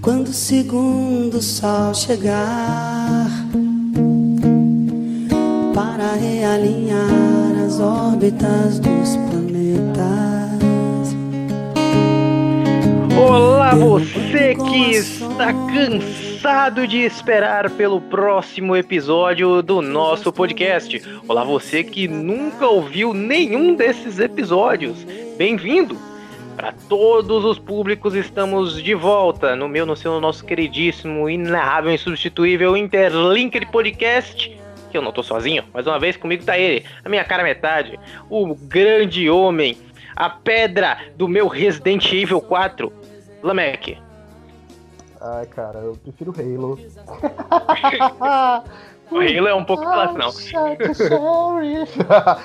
[0.00, 3.26] Quando o segundo sol chegar
[5.74, 9.96] para realinhar as órbitas dos planetas.
[13.18, 16.25] Olá, você que está cansado
[16.86, 21.02] de esperar pelo próximo episódio do nosso podcast.
[21.26, 25.02] Olá, você que nunca ouviu nenhum desses episódios.
[25.36, 25.98] Bem-vindo!
[26.54, 31.92] Para todos os públicos, estamos de volta no meu, no seu, no nosso queridíssimo, inarrável,
[31.92, 34.56] insubstituível Interlinked Podcast.
[34.88, 37.98] Que eu não tô sozinho, mais uma vez comigo tá ele, a minha cara metade,
[38.30, 39.76] o grande homem,
[40.14, 42.92] a pedra do meu Resident Evil 4,
[43.42, 44.05] Lamek.
[45.20, 46.78] Ai, cara, eu prefiro Halo.
[49.08, 50.76] O Halo é um pouco apelação.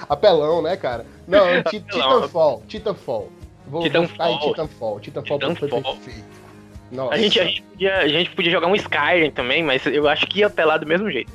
[0.07, 1.05] Apelão, né, cara?
[1.27, 1.41] Não.
[1.65, 3.29] Titanfall, Titanfall.
[3.67, 4.27] Vou, Titanfall.
[4.27, 4.99] vou em Titanfall.
[4.99, 5.95] Titanfall, foi Titanfall.
[5.95, 6.41] perfeito.
[6.91, 7.15] Nossa.
[7.15, 10.27] A gente, a, gente podia, a gente podia jogar um Skyrim também, mas eu acho
[10.27, 11.31] que ia apelar do mesmo jeito.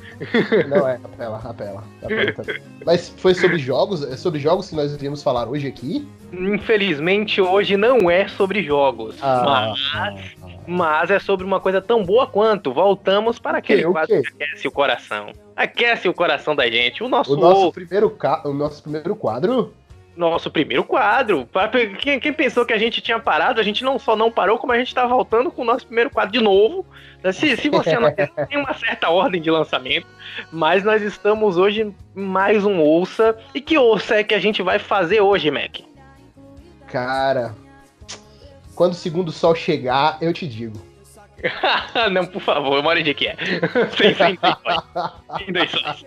[0.69, 1.83] Não, é, apela, apela.
[2.03, 2.61] apela também.
[2.85, 4.03] Mas foi sobre jogos?
[4.03, 6.07] É sobre jogos que nós iríamos falar hoje aqui?
[6.31, 10.35] Infelizmente, hoje não é sobre jogos, Ah, mas,
[10.67, 12.73] mas é sobre uma coisa tão boa quanto.
[12.73, 14.21] Voltamos para aquele o quadro quê?
[14.21, 15.31] que aquece o coração.
[15.55, 17.03] Aquece o coração da gente.
[17.03, 18.41] O nosso, o nosso primeiro, ca...
[18.45, 19.73] o nosso primeiro quadro?
[20.17, 21.47] nosso primeiro quadro.
[21.99, 24.73] Quem, quem pensou que a gente tinha parado, a gente não só não parou, como
[24.73, 26.85] a gente tá voltando com o nosso primeiro quadro de novo.
[27.31, 28.11] Se, se você não
[28.49, 30.07] tem uma certa ordem de lançamento,
[30.51, 33.37] mas nós estamos hoje em mais um ouça.
[33.53, 35.79] E que ouça é que a gente vai fazer hoje, Mac?
[36.87, 37.53] Cara,
[38.77, 40.77] quando o segundo sol chegar, eu te digo.
[42.11, 43.35] não, por favor, eu moro onde que é.
[43.97, 46.05] sem, sem dois sóis.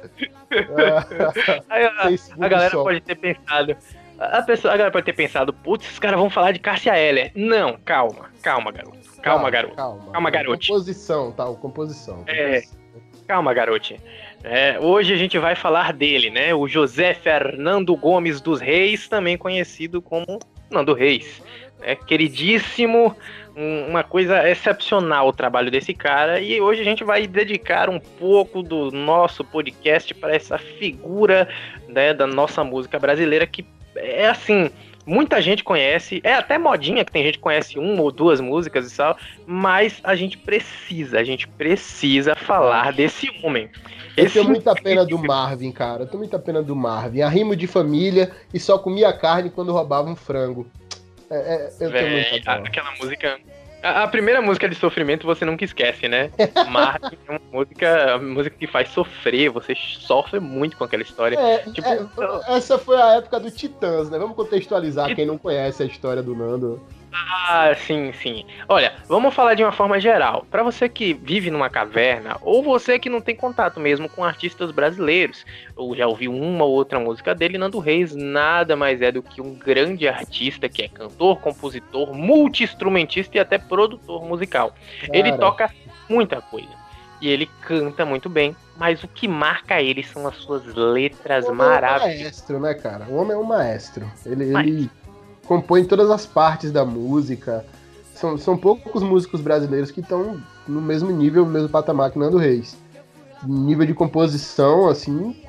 [1.69, 2.85] A, a galera sol.
[2.85, 3.77] pode ter pensado.
[4.19, 7.33] A, pessoa, a galera pode ter pensado, putz, esses caras vão falar de Cássia Eller.
[7.35, 8.99] Não, calma, calma, garoto.
[9.23, 9.77] Calma, garoto.
[9.77, 10.69] Calma, Calma, garote.
[10.69, 12.25] Composição, tal, composição.
[12.27, 12.63] É.
[13.27, 14.01] Calma, garote.
[14.43, 16.55] É, hoje a gente vai falar dele, né?
[16.55, 20.39] O José Fernando Gomes dos Reis, também conhecido como
[20.71, 21.43] Nando Reis.
[21.83, 23.15] É queridíssimo,
[23.57, 26.41] um- uma coisa excepcional o trabalho desse cara.
[26.41, 31.49] E hoje a gente vai dedicar um pouco do nosso podcast para essa figura
[31.89, 33.65] né, da nossa música brasileira que
[33.97, 34.71] é assim.
[35.07, 38.93] Muita gente conhece, é até modinha que tem gente que conhece uma ou duas músicas
[38.93, 39.17] e tal,
[39.47, 43.71] mas a gente precisa, a gente precisa falar desse homem.
[44.17, 46.03] Eu tenho muita pena do Marvin, cara.
[46.03, 47.23] Eu tenho muita pena do Marvin.
[47.23, 50.71] Arrimo de família e só comia carne quando roubava um frango.
[51.31, 53.39] É, é, Véi, a- aquela música.
[53.83, 56.31] A, a primeira música de sofrimento você nunca esquece, né?
[56.69, 61.39] Marvin é uma música, uma música que faz sofrer, você sofre muito com aquela história.
[61.39, 64.19] É, Tipo, é, essa foi a época do Titãs, né?
[64.19, 66.83] Vamos contextualizar quem não conhece a história do Nando.
[67.13, 68.45] Ah, sim, sim.
[68.69, 70.47] Olha, vamos falar de uma forma geral.
[70.51, 74.71] Pra você que vive numa caverna, ou você que não tem contato mesmo com artistas
[74.71, 75.45] brasileiros,
[75.75, 79.41] ou já ouviu uma ou outra música dele, Nando Reis nada mais é do que
[79.41, 84.75] um grande artista que é cantor, compositor, multi-instrumentista e até produtor musical.
[85.13, 85.71] Ele Cara, toca
[86.09, 86.81] muita coisa.
[87.21, 91.51] E ele canta muito bem, mas o que marca ele são as suas letras O
[91.51, 92.21] homem é um maravilhosas.
[92.23, 93.05] maestro, né, cara?
[93.11, 94.11] O homem é um maestro.
[94.25, 94.91] Ele, Mas- ele
[95.51, 97.67] compõe todas as partes da música.
[98.15, 102.39] São, são poucos músicos brasileiros que estão no mesmo nível, no mesmo patamar que Nando
[102.39, 102.77] Reis.
[103.45, 105.43] Nível de composição, assim,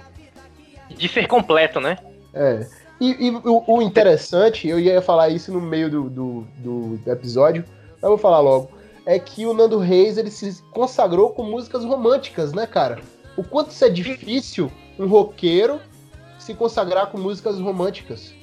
[0.89, 1.99] De ser completo, né?
[2.33, 2.67] é.
[2.99, 7.63] E, e o, o interessante, eu ia falar isso no meio do, do, do episódio,
[7.93, 8.71] mas eu vou falar logo,
[9.05, 12.99] é que o Nando Reis ele se consagrou com músicas românticas, né, cara?
[13.37, 15.79] O quanto isso é difícil um roqueiro
[16.39, 18.40] se consagrar com músicas românticas.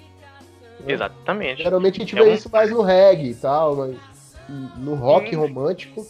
[0.86, 1.62] Exatamente.
[1.62, 3.96] Geralmente a gente É vê um- isso mais no reggae e tal, mas
[4.76, 5.36] no rock Sim.
[5.36, 6.06] romântico,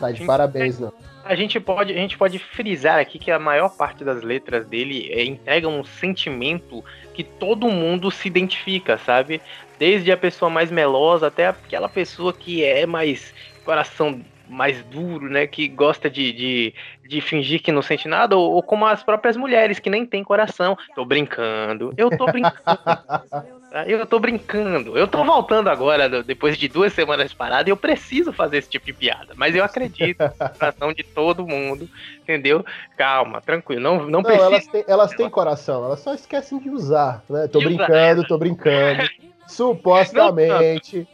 [0.00, 0.26] tá de Sim.
[0.26, 0.92] parabéns, não.
[1.24, 5.10] A gente pode, a gente pode frisar aqui que a maior parte das letras dele
[5.12, 9.42] é, entrega um sentimento que todo mundo se identifica, sabe?
[9.78, 15.46] Desde a pessoa mais melosa até aquela pessoa que é mais coração mais duro, né?
[15.46, 16.74] Que gosta de, de,
[17.06, 20.24] de fingir que não sente nada, ou, ou como as próprias mulheres que nem têm
[20.24, 20.78] coração.
[20.94, 22.56] Tô brincando, eu tô brincando.
[23.86, 24.96] Eu tô brincando.
[24.96, 28.86] Eu tô voltando agora, depois de duas semanas parada, e eu preciso fazer esse tipo
[28.86, 29.34] de piada.
[29.36, 31.88] Mas eu acredito no coração de todo mundo,
[32.22, 32.64] entendeu?
[32.96, 33.82] Calma, tranquilo.
[33.82, 34.46] Não, não, Não, precisa.
[34.46, 37.46] elas têm, elas têm coração, elas só esquecem de usar, né?
[37.46, 37.76] Tô De usar.
[37.76, 39.02] brincando, tô brincando.
[39.46, 41.06] Supostamente.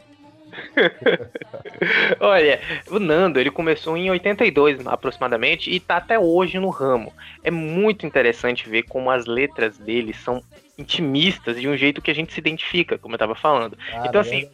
[2.19, 2.59] Olha,
[2.89, 7.11] o Nando, ele começou em 82 aproximadamente e tá até hoje no ramo.
[7.43, 10.41] É muito interessante ver como as letras dele são
[10.77, 13.77] intimistas de um jeito que a gente se identifica, como eu tava falando.
[13.93, 14.49] Ah, então assim,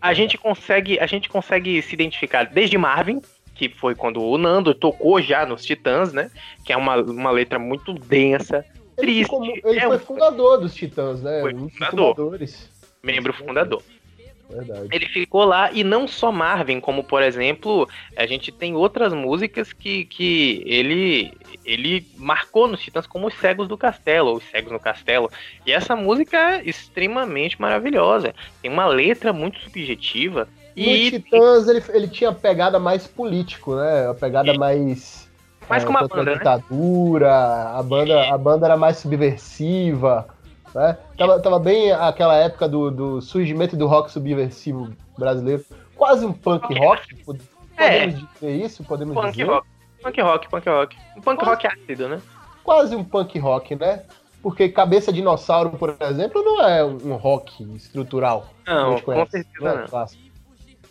[0.00, 3.20] a gente consegue, a gente consegue se identificar desde Marvin,
[3.54, 6.30] que foi quando o Nando tocou já nos Titãs, né?
[6.64, 8.64] Que é uma, uma letra muito densa,
[8.98, 9.22] Ele, triste.
[9.24, 11.40] ficou mu- ele é foi um fundador dos Titãs, né?
[11.40, 12.14] Foi Um fundador.
[12.16, 12.70] fundadores.
[13.02, 13.82] membro fundador.
[14.48, 14.88] Verdade.
[14.92, 19.72] Ele ficou lá e não só Marvin, como por exemplo, a gente tem outras músicas
[19.72, 21.32] que, que ele
[21.64, 25.30] ele marcou nos Titãs como os Cegos do Castelo, ou os Cegos no Castelo.
[25.66, 28.34] E essa música é extremamente maravilhosa.
[28.60, 30.46] Tem uma letra muito subjetiva
[30.76, 34.08] No e Titãs ele, ele tinha a pegada mais político, né?
[34.08, 35.28] A pegada mais.
[35.68, 36.32] mais é, como a banda, né?
[36.34, 37.32] ditadura,
[37.70, 40.33] a banda, a banda era mais subversiva.
[40.74, 40.98] Né?
[41.16, 45.64] Tava, tava bem aquela época do, do surgimento do rock subversivo brasileiro.
[45.96, 47.14] Quase um punk rock.
[47.24, 47.40] pod-
[47.76, 48.00] É.
[48.06, 48.84] Podemos dizer isso?
[48.84, 49.44] Podemos Punk dizer?
[49.44, 49.66] rock.
[50.02, 50.96] Punk rock, punk rock.
[51.16, 51.50] Um punk Quase.
[51.50, 52.20] rock ácido, né?
[52.64, 54.02] Quase um punk rock, né?
[54.42, 58.46] Porque Cabeça Dinossauro, por exemplo, não é um rock estrutural.
[58.66, 59.86] Não, com certeza né?
[59.88, 60.22] Clássico.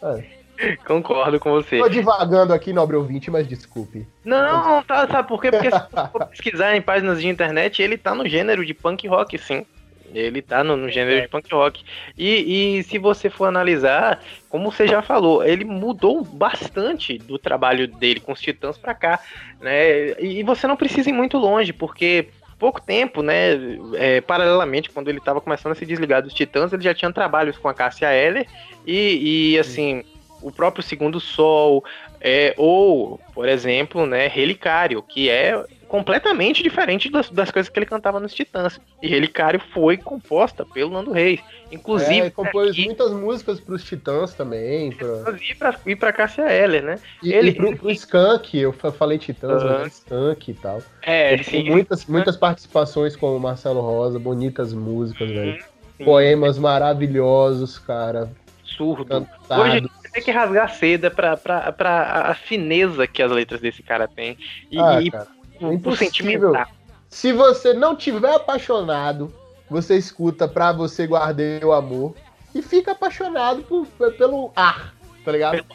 [0.02, 0.08] É.
[0.08, 0.43] não.
[0.86, 1.80] Concordo com você.
[1.80, 4.08] Tô divagando aqui, nobre ouvinte, mas desculpe.
[4.24, 5.52] Não, tá, sabe por quê?
[5.52, 9.08] Porque se você for pesquisar em páginas de internet, ele tá no gênero de punk
[9.08, 9.66] rock, sim.
[10.14, 11.84] Ele tá no, no gênero de punk rock.
[12.18, 17.88] E, e se você for analisar, como você já falou, ele mudou bastante do trabalho
[17.88, 19.20] dele com os Titãs pra cá,
[19.60, 20.12] né?
[20.22, 22.30] E, você não precisa ir muito longe, porque
[22.60, 23.54] pouco tempo, né?
[23.96, 27.58] é, paralelamente, quando ele tava começando a se desligar dos Titãs, ele já tinha trabalhos
[27.58, 28.46] com a Cássia Eller
[28.86, 30.04] e, e assim,
[30.44, 31.84] o próprio Segundo Sol,
[32.20, 37.86] é, ou, por exemplo, né, Relicário, que é completamente diferente das, das coisas que ele
[37.86, 38.80] cantava nos Titãs.
[39.02, 41.40] E Relicário foi composta pelo Nando Reis.
[41.72, 44.92] Inclusive, É, compôs aqui, muitas músicas pros Titãs também.
[44.92, 45.36] Pra...
[45.50, 47.00] e pra, e pra Cássia Eller, né?
[47.22, 49.74] E, Ele- e pro, pro Skank, eu fa- falei Titãs, Aham.
[49.74, 50.82] mas é Skank e tal.
[51.04, 51.70] É, Ele sim.
[51.70, 55.64] muitas, muitas participações com o Marcelo Rosa, bonitas músicas, velho.
[55.98, 58.32] sim, Poemas maravilhosos, cara.
[58.64, 59.06] Surdo.
[59.06, 59.74] Cantados.
[59.76, 59.82] Hoje
[60.14, 64.38] tem que rasgar seda pra, pra, pra a fineza que as letras desse cara têm.
[64.72, 65.28] E, Ah, e cara,
[65.60, 66.08] o- o impossível.
[66.08, 66.68] sentimental.
[67.10, 69.34] Se você não tiver apaixonado,
[69.70, 72.16] você escuta Pra Você Guardei o Amor
[72.54, 73.88] e fica apaixonado por-
[74.18, 74.94] pelo ar,
[75.26, 75.66] tá ligado?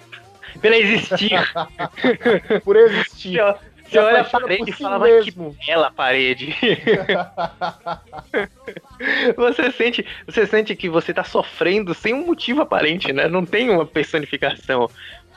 [0.60, 1.30] Pela existir.
[2.64, 3.38] Por existir.
[3.38, 5.56] Se você olha a apaixona parede e si fala, mas que mesmo.
[5.66, 6.54] bela parede.
[9.36, 13.28] você sente, você sente que você tá sofrendo sem um motivo aparente, né?
[13.28, 14.90] Não tem uma personificação.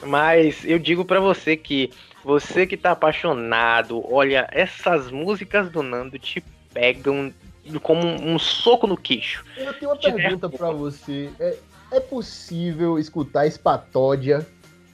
[0.04, 1.92] Mas eu digo pra você que
[2.24, 6.44] você que tá apaixonado, olha, essas músicas do Nando te
[6.74, 7.34] pegam
[7.82, 9.46] como um, um soco no queixo.
[9.56, 11.30] Eu tenho uma Te pergunta pra você.
[11.40, 11.58] É,
[11.92, 14.46] é possível escutar Espatódia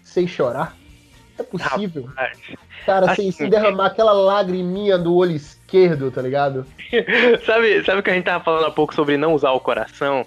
[0.04, 0.76] sem chorar?
[1.40, 2.10] É possível?
[2.86, 6.66] Cara, sem, assim- sem derramar aquela lagriminha do olho esquerdo, tá ligado?
[7.46, 10.26] sabe, sabe o que a gente tava falando há pouco sobre não usar o coração?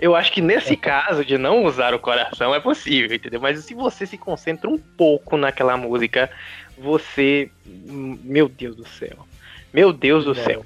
[0.00, 3.38] Eu acho que nesse caso de não usar o coração é possível, entendeu?
[3.40, 6.30] Mas se você se concentra um pouco naquela música,
[6.78, 7.50] você.
[7.66, 9.26] Meu Deus do céu.
[9.72, 10.34] Meu Deus do É.
[10.36, 10.64] céu.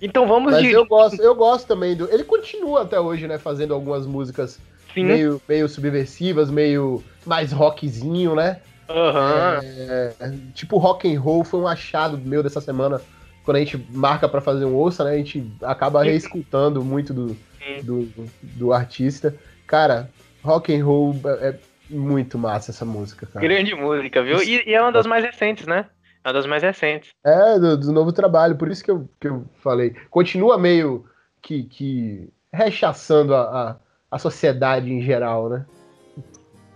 [0.00, 0.70] Então vamos Mas de.
[0.70, 2.08] eu gosto, eu gosto também do.
[2.08, 3.36] Ele continua até hoje, né?
[3.36, 4.60] Fazendo algumas músicas
[4.94, 5.04] Sim.
[5.04, 8.60] meio, meio subversivas, meio mais rockzinho, né?
[8.88, 9.60] Aham.
[9.62, 10.14] É,
[10.54, 13.00] tipo, rock and roll foi um achado meu dessa semana.
[13.44, 15.12] Quando a gente marca pra fazer um ouça, né?
[15.12, 17.36] A gente acaba reescutando muito do,
[17.82, 18.08] do,
[18.42, 19.34] do artista.
[19.66, 20.10] Cara,
[20.42, 21.58] rock and roll é
[21.90, 23.40] é muito massa essa música, cara.
[23.40, 24.42] Grande música, viu?
[24.42, 25.86] E, e é uma das mais recentes, né?
[26.22, 27.10] É uma das mais recentes.
[27.24, 29.94] É, do, do novo trabalho, por isso que eu, que eu falei.
[30.10, 31.06] Continua meio
[31.40, 33.76] que, que rechaçando a, a,
[34.10, 35.64] a sociedade em geral, né?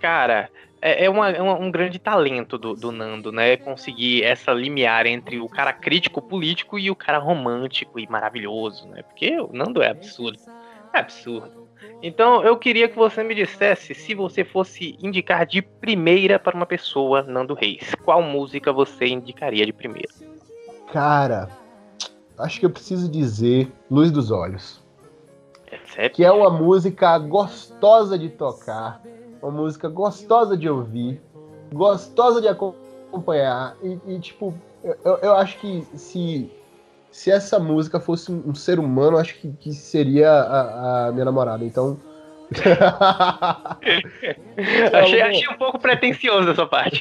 [0.00, 0.48] Cara,
[0.82, 3.56] é, é uma- é uma- um grande talento do, do Nando, né?
[3.56, 9.02] Conseguir essa limiar entre o cara crítico político e o cara romântico e maravilhoso, né?
[9.02, 10.38] Porque o Nando é absurdo.
[10.92, 11.62] É absurdo.
[12.02, 16.66] Então eu queria que você me dissesse se você fosse indicar de primeira para uma
[16.66, 17.94] pessoa Nando Reis.
[18.04, 20.08] Qual música você indicaria de primeira?
[20.92, 21.48] Cara,
[22.38, 24.82] acho que eu preciso dizer Luz dos Olhos.
[25.70, 26.10] É sério?
[26.10, 29.00] que é uma música gostosa de tocar,
[29.42, 31.20] uma música gostosa de ouvir,
[31.72, 33.76] gostosa de acompanhar.
[33.82, 36.50] E, e, tipo, eu, eu acho que se,
[37.10, 41.24] se essa música fosse um, ser humano, eu acho que, que seria a, a minha
[41.24, 41.64] namorada.
[41.64, 41.98] Então.
[44.92, 47.00] achei, achei um pouco pretencioso da sua parte.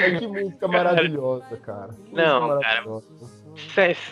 [0.00, 1.90] Mas que música maravilhosa, cara.
[2.06, 2.84] Que Não, cara.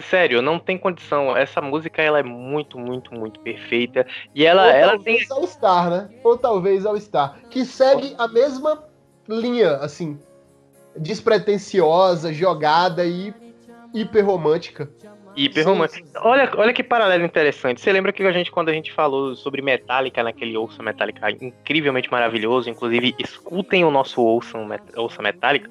[0.09, 1.37] Sério, não tem condição.
[1.37, 4.07] Essa música ela é muito, muito, muito perfeita.
[4.35, 5.37] E ela, Ou ela talvez tem.
[5.37, 6.11] ao Star, né?
[6.23, 7.39] Ou talvez ao Star.
[7.51, 8.85] Que segue a mesma
[9.29, 10.19] linha, assim.
[10.97, 13.35] Despretensiosa, jogada e
[13.93, 14.91] hiper romântica.
[15.37, 16.21] Hiper romântica.
[16.23, 17.81] Olha, olha que paralelo interessante.
[17.81, 22.11] Você lembra que a gente, quando a gente falou sobre Metallica, naquele Ouça Metallica incrivelmente
[22.11, 24.59] maravilhoso, inclusive escutem o nosso Ouça,
[24.97, 25.69] Ouça Metallica,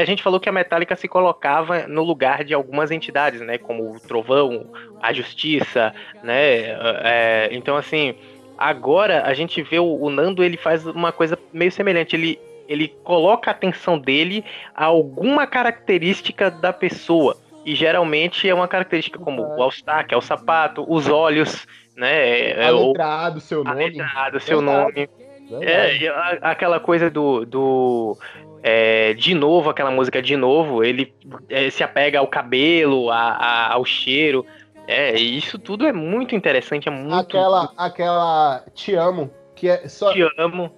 [0.00, 3.58] a gente falou que a Metallica se colocava no lugar de algumas entidades, né?
[3.58, 4.66] Como o Trovão,
[5.02, 6.74] a Justiça, né?
[7.02, 8.14] É, então, assim,
[8.56, 12.16] agora a gente vê o, o Nando, ele faz uma coisa meio semelhante.
[12.16, 14.44] Ele ele coloca a atenção dele
[14.74, 17.36] a alguma característica da pessoa.
[17.64, 21.66] E geralmente é uma característica como o All-Star, que é o sapato, os olhos,
[21.96, 22.52] né?
[22.62, 23.82] A letra A do seu nome.
[23.82, 25.08] A letra A do seu nome.
[25.60, 26.08] É,
[26.40, 27.44] aquela coisa do.
[27.44, 28.18] do
[28.62, 31.14] é, de novo, aquela música de novo, ele
[31.50, 34.44] é, se apega ao cabelo, a, a, ao cheiro.
[34.86, 37.14] É, isso tudo é muito interessante, é muito.
[37.14, 40.12] Aquela, aquela Te Amo, que é só.
[40.12, 40.70] Te amo.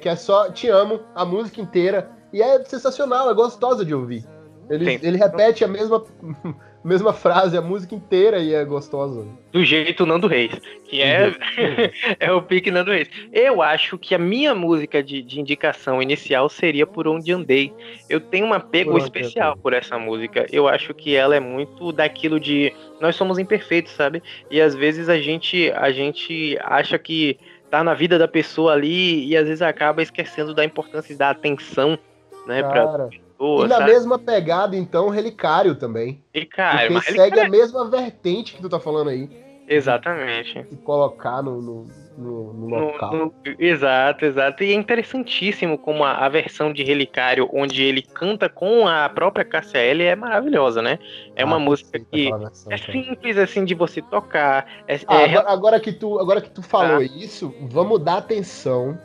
[0.00, 2.10] Que é só Te Amo, a música inteira.
[2.32, 4.24] E é sensacional, é gostosa de ouvir.
[4.68, 6.02] Ele, ele repete a mesma,
[6.84, 9.26] mesma frase a música inteira e é gostosa.
[9.52, 10.52] Do jeito Nando Reis,
[10.84, 11.32] que é,
[12.20, 13.08] é o pique Nando Reis.
[13.32, 17.72] Eu acho que a minha música de, de indicação inicial seria Por Onde Andei.
[18.08, 20.46] Eu tenho um apego especial por essa música.
[20.50, 24.22] Eu acho que ela é muito daquilo de nós somos imperfeitos, sabe?
[24.50, 27.38] E às vezes a gente, a gente acha que
[27.70, 31.98] tá na vida da pessoa ali e às vezes acaba esquecendo da importância da atenção,
[32.46, 33.08] né, Cara.
[33.44, 33.92] Boa, e na sabe?
[33.92, 36.18] mesma pegada, então, Relicário também.
[36.32, 37.46] Relicário, Porque segue Relicário...
[37.46, 39.28] a mesma vertente que tu tá falando aí.
[39.68, 40.66] Exatamente.
[40.72, 41.86] E colocar no, no,
[42.16, 43.14] no, no local.
[43.14, 44.64] No, exato, exato.
[44.64, 49.44] E é interessantíssimo como a, a, versão de Relicário, onde ele canta com a própria
[49.44, 50.98] Cássia L, é maravilhosa, né?
[51.36, 54.66] É ah, uma música que versão, é simples, assim, de você tocar.
[54.88, 55.24] É, ah, é...
[55.36, 57.04] Agora, agora, que tu, agora que tu falou ah.
[57.04, 58.98] isso, vamos dar atenção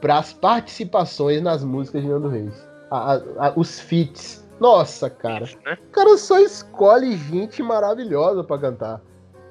[0.00, 4.46] para as participações nas músicas de Nando Reis a, a, os feats.
[4.60, 5.46] Nossa, cara.
[5.64, 5.78] Né?
[5.88, 9.00] O cara só escolhe gente maravilhosa para cantar.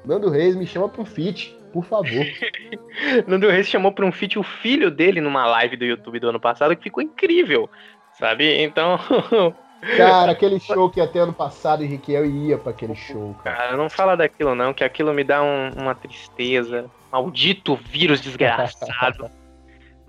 [0.05, 2.25] Nando Reis me chama pra um feat, por favor.
[3.27, 6.39] Nando Reis chamou pra um feat o filho dele numa live do YouTube do ano
[6.39, 7.69] passado que ficou incrível,
[8.13, 8.61] sabe?
[8.61, 8.99] Então.
[9.97, 13.57] Cara, aquele show que ter ano passado, Henrique, eu ia para aquele show, cara.
[13.57, 16.85] Cara, não fala daquilo não, que aquilo me dá um, uma tristeza.
[17.11, 19.27] Maldito vírus desgraçado.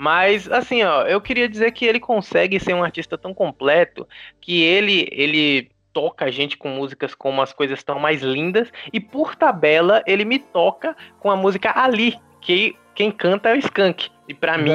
[0.02, 4.04] Mas, assim, ó, eu queria dizer que ele consegue ser um artista tão completo
[4.40, 8.98] que ele, ele toca a gente com músicas como as coisas tão mais lindas e
[8.98, 14.10] por tabela ele me toca com a música Ali, que quem canta é o Skank.
[14.28, 14.72] E para mim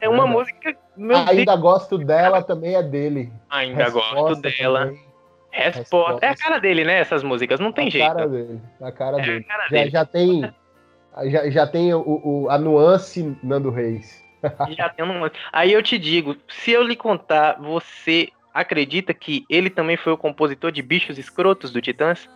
[0.00, 0.34] é uma verdade.
[0.34, 0.76] música
[1.28, 1.60] Ainda Deus.
[1.60, 3.32] gosto dela, também é dele.
[3.48, 4.86] Ainda Resposta gosto dela.
[5.52, 5.78] Resposta.
[5.78, 6.26] Resposta.
[6.26, 6.98] É a cara dele, né?
[6.98, 8.04] Essas músicas, não tem a jeito.
[8.04, 9.46] Cara dele, a cara é dele.
[9.48, 9.90] A cara já, dele.
[9.90, 10.54] já tem,
[11.30, 14.28] já, já tem o, o, a nuance Nando Reis.
[14.76, 15.30] Já tem um...
[15.52, 20.18] Aí eu te digo, se eu lhe contar, você acredita que ele também foi o
[20.18, 22.28] compositor de Bichos Escrotos do Titãs?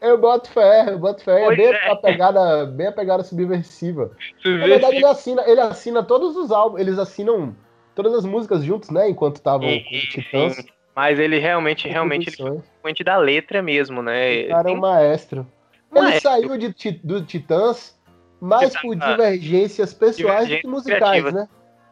[0.00, 1.44] Eu boto fé, eu boto fé.
[1.44, 1.90] é bem é.
[1.90, 4.12] a pegada, bem a pegada subversiva.
[4.36, 4.58] subversiva.
[4.58, 7.54] Na verdade, ele assina, ele assina todos os álbuns, eles assinam
[7.94, 9.10] todas as músicas juntos, né?
[9.10, 10.54] Enquanto estavam com o Titãs.
[10.54, 10.66] Sim.
[10.94, 14.44] Mas ele realmente, realmente, ele foi da letra mesmo, né?
[14.44, 15.46] O cara é um maestro.
[15.92, 16.30] Ele maestro.
[16.30, 17.97] saiu de, do Titãs
[18.40, 21.34] mais por divergências pessoais do que musicais, criativas.
[21.34, 21.48] né?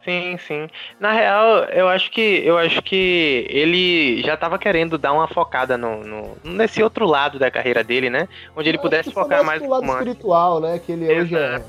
[0.07, 0.69] Sim, sim.
[1.01, 5.77] Na real, eu acho que eu acho que ele já estava querendo dar uma focada
[5.77, 8.25] no, no, nesse outro lado da carreira dele, né?
[8.55, 10.79] Onde ele pudesse focar mais no lado espiritual, né?
[10.79, 11.61] Que ele hoje é,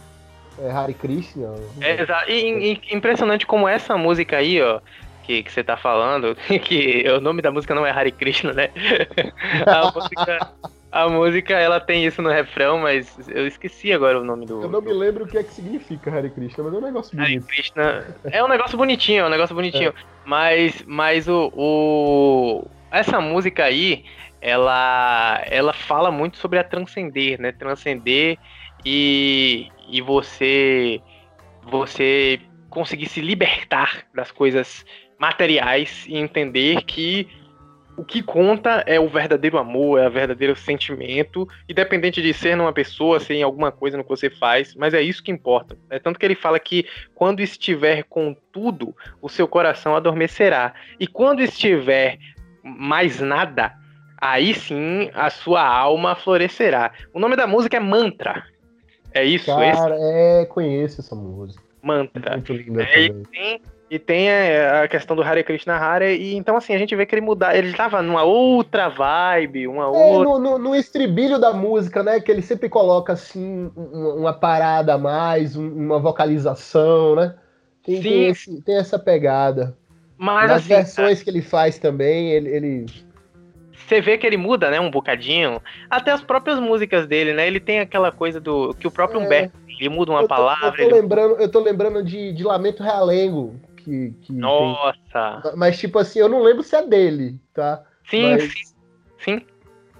[0.60, 1.52] é Hare Krishna.
[1.80, 2.30] É, exato.
[2.30, 4.80] E, e, impressionante como essa música aí, ó,
[5.24, 8.70] que, que você tá falando, que o nome da música não é Hare Krishna, né?
[9.66, 10.52] A música
[10.90, 14.62] a música, ela tem isso no refrão, mas eu esqueci agora o nome do.
[14.62, 17.16] Eu não me lembro o que é que significa Hare Krishna, mas é um negócio
[17.16, 17.44] bonito.
[17.44, 19.90] Hare Krishna é um negócio bonitinho, é um negócio bonitinho.
[19.90, 19.94] É.
[20.24, 24.04] Mas, mas o, o, essa música aí,
[24.40, 27.52] ela, ela fala muito sobre a transcender, né?
[27.52, 28.38] Transcender
[28.84, 31.02] e, e você,
[31.64, 32.40] você
[32.70, 34.86] conseguir se libertar das coisas
[35.18, 37.28] materiais e entender que
[37.98, 42.72] o que conta é o verdadeiro amor, é o verdadeiro sentimento, independente de ser numa
[42.72, 45.76] pessoa, ser em alguma coisa no que você faz, mas é isso que importa.
[45.90, 50.74] É tanto que ele fala que quando estiver com tudo, o seu coração adormecerá.
[51.00, 52.18] E quando estiver
[52.62, 53.74] mais nada,
[54.16, 56.92] aí sim a sua alma florescerá.
[57.12, 58.44] O nome da música é Mantra.
[59.12, 59.46] É isso?
[59.46, 60.04] Cara, esse?
[60.04, 61.60] é, conheço essa música.
[61.82, 62.36] Mantra.
[62.36, 63.22] Muito linda é, também.
[63.32, 66.94] Tem E tem é, a questão do Hare Krishna Hare, e então assim, a gente
[66.94, 70.24] vê que ele mudar, ele tava numa outra vibe, uma É, outra.
[70.24, 72.20] no, no- no estribilho da música, né?
[72.20, 77.34] Que ele sempre coloca assim um- uma parada a mais, um- uma vocalização, né?
[77.82, 78.02] Tem, Sim.
[78.02, 79.74] tem, esse- tem essa pegada.
[80.18, 82.86] Mas Nas assim, versões que ele faz também, ele, ele-
[83.72, 85.62] você vê que ele muda, né, um bocadinho.
[85.88, 87.46] Até as próprias músicas dele, né?
[87.46, 89.24] Ele tem aquela coisa do que o próprio É.
[89.24, 91.00] Humberto, ele muda uma eu tô, palavra, eu tô ele...
[91.00, 93.54] lembrando, eu tô lembrando de, de Lamento Realengo,
[93.88, 95.54] que, que tem- Nossa.
[95.56, 97.82] mas tipo assim, eu não lembro se é dele, tá?
[98.08, 98.74] Sim, Mas- sim.
[99.18, 99.40] Sim.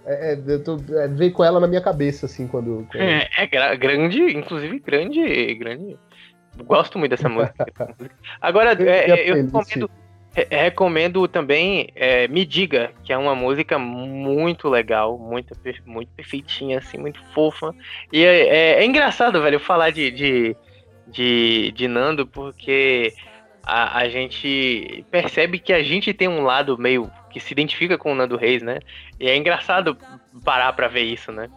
[0.07, 2.87] É, é, eu tô, é, veio com ela na minha cabeça, assim, quando.
[2.91, 5.99] quando- É, é gra- grande, inclusive grande, grande.
[6.65, 7.95] Gosto muito dessa música.
[8.41, 9.91] Agora, Eu é, eu recomendo,
[10.35, 15.55] re- recomendo também é, Me Diga, que é uma música muito legal, muito,
[15.85, 17.75] muito perfeitinha, assim, muito fofa.
[18.13, 20.57] E é engraçado, velho, falar de, de,
[21.07, 23.13] de, de Nando, porque
[23.69, 28.13] a, a gente percebe que a gente tem um lado meio que se identifica com
[28.13, 28.81] o Nando Reis, né?
[29.21, 29.97] E é engraçado
[30.43, 31.51] parar pra ver isso, né?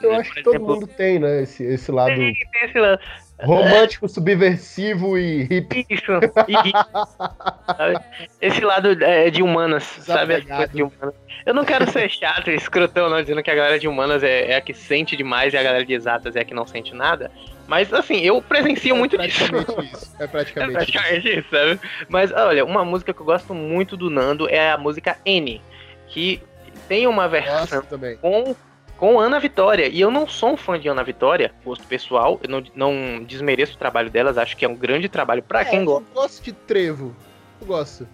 [0.00, 1.42] Eu acho que todo mundo tem, né?
[1.42, 3.00] Esse, esse lado tem esse lado.
[3.40, 5.84] romântico, subversivo e hippie.
[5.90, 6.12] Isso.
[6.48, 7.98] E, sabe?
[8.40, 10.40] esse lado é, de humanas, sabe?
[10.72, 11.14] De humanas.
[11.44, 14.52] Eu não quero ser chato e escrotão, não, dizendo que a galera de humanas é,
[14.52, 16.94] é a que sente demais e a galera de exatas é a que não sente
[16.94, 17.30] nada.
[17.68, 19.46] Mas, assim, eu presencio muito é disso.
[19.46, 20.16] praticamente isso.
[20.18, 20.92] É É praticamente, isso.
[20.92, 21.80] praticamente isso, sabe?
[22.08, 25.60] Mas, olha, uma música que eu gosto muito do Nando é a música N,
[26.08, 26.42] que
[26.88, 27.82] tem uma versão
[28.22, 28.56] com,
[28.96, 29.86] com Ana Vitória.
[29.86, 33.74] E eu não sou um fã de Ana Vitória, gosto pessoal, eu não, não desmereço
[33.74, 36.08] o trabalho delas, acho que é um grande trabalho pra É, quem gosta.
[36.10, 37.14] Eu gosto de trevo.
[37.60, 38.08] Eu gosto.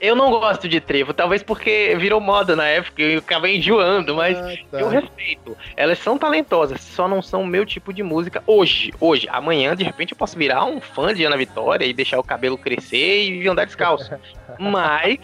[0.00, 4.14] Eu não gosto de trevo, talvez porque virou moda na época e eu acabei enjoando,
[4.14, 4.80] mas Ah, tá.
[4.80, 5.56] eu respeito.
[5.76, 8.92] Elas são talentosas, só não são o meu tipo de música hoje.
[9.00, 12.22] Hoje, amanhã, de repente, eu posso virar um fã de Ana Vitória e deixar o
[12.22, 14.10] cabelo crescer e andar descalço.
[14.58, 15.18] Mas,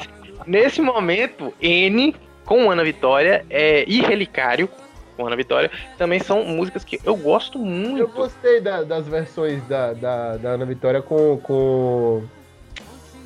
[0.47, 2.15] nesse momento, N
[2.45, 4.69] com Ana Vitória é, e Relicário
[5.17, 8.09] com Ana Vitória também são músicas que eu gosto Eu muito.
[8.09, 12.25] gostei da- das versões da, da, da Ana Vitória com, com,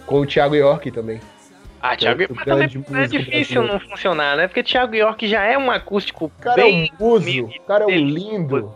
[0.05, 1.21] com o Thiago York também.
[1.81, 4.49] Ah, Thiago, mas também grande é difícil não funcionar, né?
[4.49, 7.07] Porque Thiago York já é um acústico O cara bem é um
[7.47, 8.75] o cara é um lindo.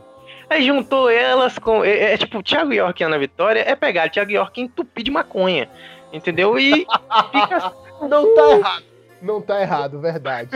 [0.49, 1.85] Aí juntou elas com.
[1.85, 5.11] É, é tipo, Thiago York e Ana Vitória é pegar Thiago York e entupir de
[5.11, 5.69] maconha.
[6.13, 6.59] Entendeu?
[6.59, 6.87] E
[7.33, 7.73] fica.
[8.09, 8.85] Não tá errado.
[9.23, 10.51] Não tá errado, verdade.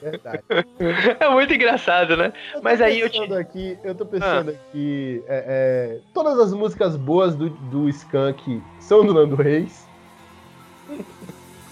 [0.00, 0.42] Verdade.
[1.18, 2.32] É muito engraçado, né?
[2.62, 7.34] Mas aí eu te- aqui, eu tô pensando aqui, é, é, todas as músicas boas
[7.34, 9.86] do, do Skank são do Nando Reis.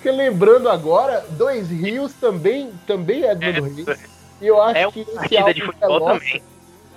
[0.01, 4.09] Porque lembrando agora, Dois Rios também, também é do Nando Reis.
[4.41, 6.43] E eu acho É que esse álbum de futebol Veloz também.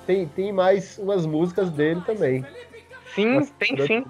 [0.07, 2.45] tem, tem mais umas músicas dele também.
[3.13, 4.05] Sim, Nossa, tem sim.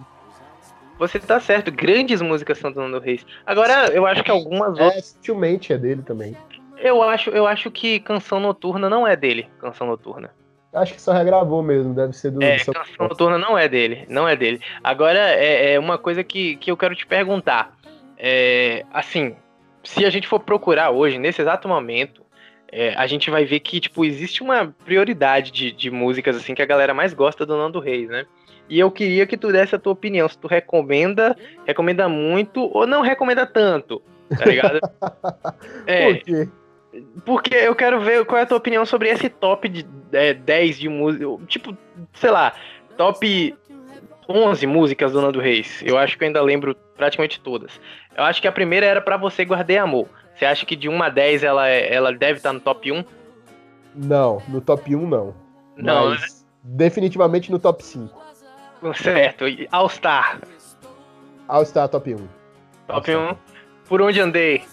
[0.99, 1.71] Você tá certo.
[1.71, 3.25] Grandes músicas são do Nando Reis.
[3.47, 4.95] Agora, eu acho que algumas outras.
[4.95, 6.37] É, sutilmente é dele também.
[6.77, 9.49] Eu acho, eu acho que Canção Noturna não é dele.
[9.59, 10.29] Canção Noturna.
[10.71, 12.43] Acho que só regravou mesmo, deve ser do.
[12.43, 12.83] É, Canção.
[12.99, 14.61] Noturna não é dele, não é dele.
[14.83, 17.75] Agora, é, é uma coisa que, que eu quero te perguntar.
[18.25, 19.35] É, assim,
[19.83, 22.23] se a gente for procurar hoje, nesse exato momento,
[22.71, 26.61] é, a gente vai ver que, tipo, existe uma prioridade de, de músicas, assim, que
[26.61, 28.25] a galera mais gosta do Nando Reis, né?
[28.69, 32.87] E eu queria que tu desse a tua opinião, se tu recomenda, recomenda muito ou
[32.87, 34.01] não recomenda tanto,
[34.39, 34.79] tá ligado?
[35.85, 36.49] é, Por quê?
[37.25, 40.79] porque eu quero ver qual é a tua opinião sobre esse top de é, 10
[40.79, 41.25] de música.
[41.47, 41.77] Tipo,
[42.13, 42.53] sei lá,
[42.97, 43.55] top
[44.27, 45.81] 11 músicas do Nando Reis.
[45.85, 47.79] Eu acho que eu ainda lembro praticamente todas.
[48.15, 50.07] Eu acho que a primeira era Pra Você Guardei Amor.
[50.35, 53.03] Você acha que de 1 a 10 ela, é- ela deve estar no top 1?
[53.95, 55.35] Não, no top 1 não.
[55.77, 56.17] Não, né?
[56.19, 58.21] Mas definitivamente no top 5.
[58.95, 59.45] Certo.
[59.71, 60.39] All Star,
[61.47, 62.27] All Star top 1.
[62.87, 63.35] top 1.
[63.87, 64.63] Por onde andei?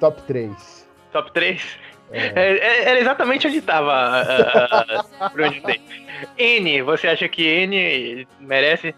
[0.00, 0.88] Top 3.
[1.12, 1.78] Top 3?
[2.10, 2.26] É.
[2.34, 5.80] É, é- era exatamente onde estava ah, ah, andei.
[6.38, 8.94] N, você acha que N merece?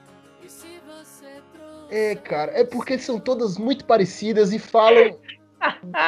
[1.90, 5.18] É, cara, é porque são todas muito parecidas e falam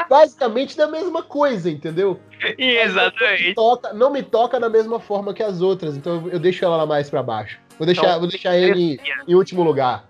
[0.09, 2.21] basicamente da mesma coisa, entendeu?
[2.41, 3.55] E Não me, exatamente.
[3.55, 6.87] toca, não me toca da mesma forma que as outras, então eu deixo ela lá
[6.87, 7.59] mais pra baixo.
[7.79, 10.05] Vou deixar, Então, vou deixar ele em último lugar.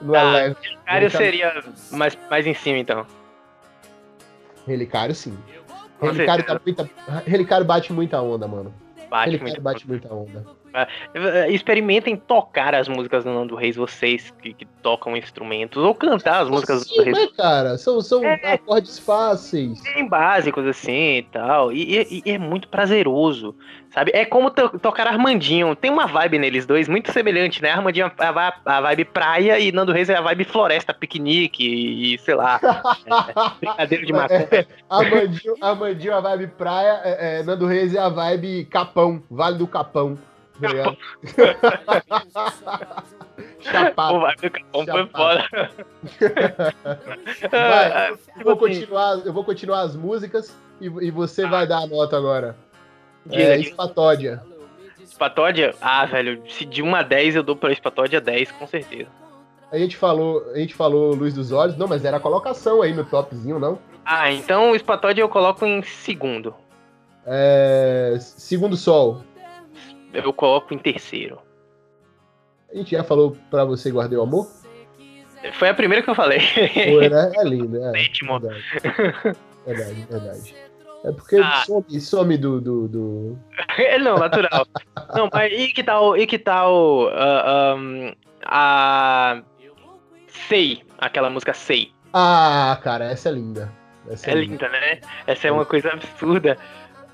[0.00, 0.20] No Tá.
[0.22, 0.56] Eleven.
[0.62, 3.04] Relicário deixar- seria mais, mais em cima, então.
[4.66, 5.36] Relicário, sim.
[6.00, 6.90] Relicário, tá muita,
[7.24, 8.74] Relicário bate muita onda, mano.
[9.08, 10.44] Bate Relicário bate muita onda.
[11.14, 16.42] É, experimentem tocar as músicas do Nando Reis, vocês que, que tocam instrumentos, ou cantar
[16.42, 17.28] as músicas Sim, do Nando Reis.
[17.30, 17.78] né, cara?
[17.78, 18.54] São, são É.
[18.54, 19.80] acordes fáceis.
[19.82, 21.72] Bem básicos assim e tal.
[21.72, 23.54] E, e- e é muito prazeroso,
[23.90, 24.10] sabe?
[24.14, 25.74] É como to- tocar Armandinho.
[25.74, 27.70] Tem uma vibe neles dois muito semelhante, né?
[27.70, 32.14] Armandinho é a, a vibe praia e Nando Reis é a vibe floresta, piquenique e,
[32.14, 32.60] e, sei lá,
[33.06, 34.66] é, brincadeira de maconha.
[34.90, 39.66] Armandinho, Armandinho a vibe praia, é, é, Nando Reis é a vibe Capão, Vale do
[39.66, 40.18] Capão.
[40.60, 40.96] Tá
[43.60, 44.20] Chapado.
[44.50, 45.44] Capão foi foda.
[47.50, 51.46] Vai, Ah, Eu tipo vou, assim, continuar, eu vou continuar as músicas e, e você
[51.46, 52.56] vai dar a nota agora.
[53.30, 53.56] É.
[53.58, 54.42] Espatódia.
[55.02, 55.74] Espatódia?
[55.80, 59.08] Ah, velho, se de 1 a 10 eu dou pra Espatódia 10, com certeza.
[59.72, 62.92] A gente falou, a gente falou Luz dos Olhos, não, mas era a colocação aí
[62.94, 63.78] no topzinho, não?
[64.04, 66.54] Ah, então o Espatódia eu coloco em segundo.
[67.26, 69.22] É, Segundo Sol.
[70.24, 71.38] Eu coloco em terceiro.
[72.72, 74.48] A gente já falou pra você Guardei o Amor?
[75.52, 76.40] Foi a primeira que eu falei.
[76.40, 77.32] Foi, né?
[77.36, 77.92] É lindo, é.
[77.92, 78.40] Sétimo.
[78.40, 79.34] Verdade,
[79.66, 80.04] verdade.
[80.10, 80.54] verdade.
[81.04, 81.62] É porque Ah.
[81.64, 83.38] some, some do, do, do-
[83.78, 84.66] É, não, natural.
[85.14, 88.12] Não, mas e que tal, e que tal ah, ahn,
[88.44, 89.42] a
[90.48, 91.92] Sei, aquela música Sei.
[92.12, 93.72] Ah, cara, essa é linda.
[94.10, 95.00] Essa É linda, né?
[95.26, 96.56] Essa é uma coisa absurda.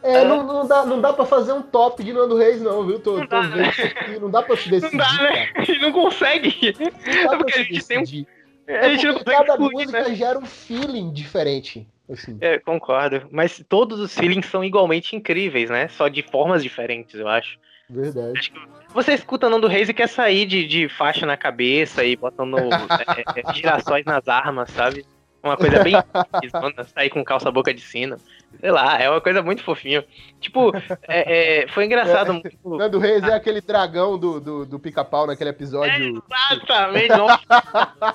[0.03, 2.99] É, não, não, dá, não dá pra fazer um top de Nando Reis, não, viu?
[2.99, 3.69] Tô, Não tô dá, vendo né?
[3.71, 4.19] isso aqui.
[4.19, 4.97] Não dá pra se decidir.
[4.99, 5.49] Não dá, né?
[5.55, 6.75] A gente não consegue.
[6.79, 8.27] Não É porque a gente tem um- decidir.
[8.69, 10.15] A É gente não consegue cada música né?
[10.15, 11.87] gera um feeling diferente.
[12.11, 12.37] Assim.
[12.41, 13.29] É, concordo.
[13.31, 15.89] Mas todos os feelings são igualmente incríveis, né?
[15.89, 17.59] Só de formas diferentes, eu acho.
[17.89, 18.39] Verdade.
[18.39, 18.53] Acho
[18.95, 23.41] Você escuta Nando Reis e quer sair de, de faixa na cabeça e botando é,
[23.41, 25.05] é, girassóis nas armas, sabe?
[25.43, 25.95] Uma coisa bem.
[26.95, 28.17] sair com calça boca de sino.
[28.61, 30.05] Sei lá, é uma coisa muito fofinha.
[30.41, 30.73] Tipo,
[31.09, 32.41] é, é, foi engraçado.
[32.41, 36.23] tipo, Nando Reis é aquele dragão do, do, do pica-pau naquele episódio.
[36.51, 37.43] Exatamente, nossa.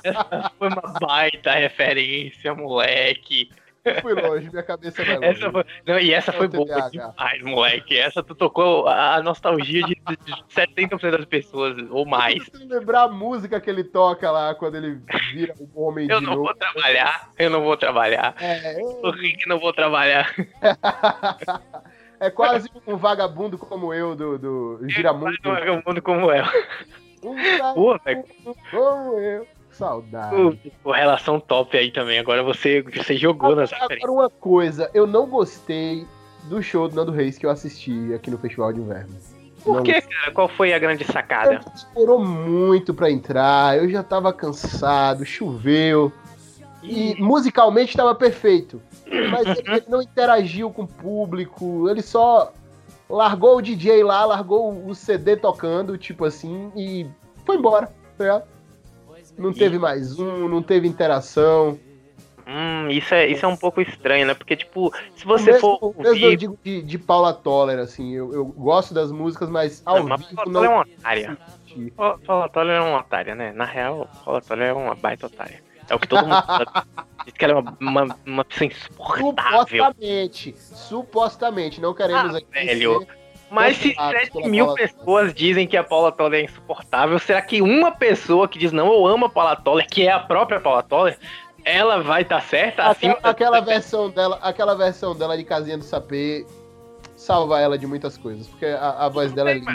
[0.04, 3.50] Essa foi uma baita referência, moleque.
[4.02, 5.28] Fui longe, minha cabeça vai longe.
[5.28, 7.98] Essa foi, não, e essa É foi boa demais, moleque.
[7.98, 12.44] Essa tu tocou a nostalgia de, de 70% das pessoas, ou mais.
[12.46, 15.00] Você lembrar a música que ele toca lá quando ele
[15.32, 16.46] vira um homem Eu de não novo.
[16.46, 18.36] vou trabalhar, eu não vou trabalhar.
[18.40, 20.34] É, Tô rico e não vou trabalhar.
[22.20, 25.38] é quase um vagabundo como eu do, do Giramundo.
[25.44, 26.44] Não é um mundo como é.
[27.24, 27.36] Um
[27.74, 29.48] Pô, vagabundo como eu.
[29.78, 30.74] Saudade.
[30.84, 32.20] pô, relação top aí também.
[32.20, 34.04] Agora você, você jogou nas referências.
[34.04, 36.06] Agora uma coisa, eu não gostei
[36.46, 39.16] do show do Nando Reis que eu assisti aqui no Festival de Inverno.
[39.64, 40.32] Por que, cara?
[40.32, 41.60] Qual foi a grande sacada?
[41.94, 46.12] Demorou muito pra entrar, eu já tava cansado, choveu.
[46.82, 48.82] E musicalmente tava perfeito.
[49.30, 52.54] Mas ele, ele não interagiu com o público, ele só
[53.10, 57.06] largou o DJ lá, largou o CD tocando, tipo assim, e
[57.46, 57.88] foi embora.
[58.18, 58.57] tá ligado?
[59.38, 61.80] Não teve mais um, não teve interação.
[62.48, 64.34] Hum, isso é, isso é um pouco estranho, né?
[64.34, 66.38] Porque, tipo, se você mesmo, for mesmo eu ouvir.
[66.38, 70.22] digo de, de Paula Toller, assim, eu, eu gosto das músicas, mas ao Não, mas
[70.22, 71.38] vivo Paula não Toller é uma otária.
[72.26, 73.52] Paula Toller é uma otária, né?
[73.52, 75.62] Na real, Paula Toller é uma baita otária.
[75.90, 76.38] É o que todo mundo.
[77.26, 79.68] Diz que ela é uma, uma, uma pessoa insuportável.
[79.68, 83.02] Supostamente, supostamente, não queremos Ah, aqui velho.
[83.02, 83.08] ser
[83.50, 87.42] Mas se Cancelados 7 pela mil pessoas dizem que a Paula Toller é insuportável, será
[87.42, 90.60] que uma pessoa que diz não, eu amo a Paula Toller, que é a própria
[90.60, 91.18] Paula Toller,
[91.64, 95.84] ela vai estar certa acima Aquela, aquela versão dela, aquela versão dela de casinha do
[95.84, 96.46] sapê
[97.18, 99.72] salva ela de muitas coisas, porque a, a voz dela é linda.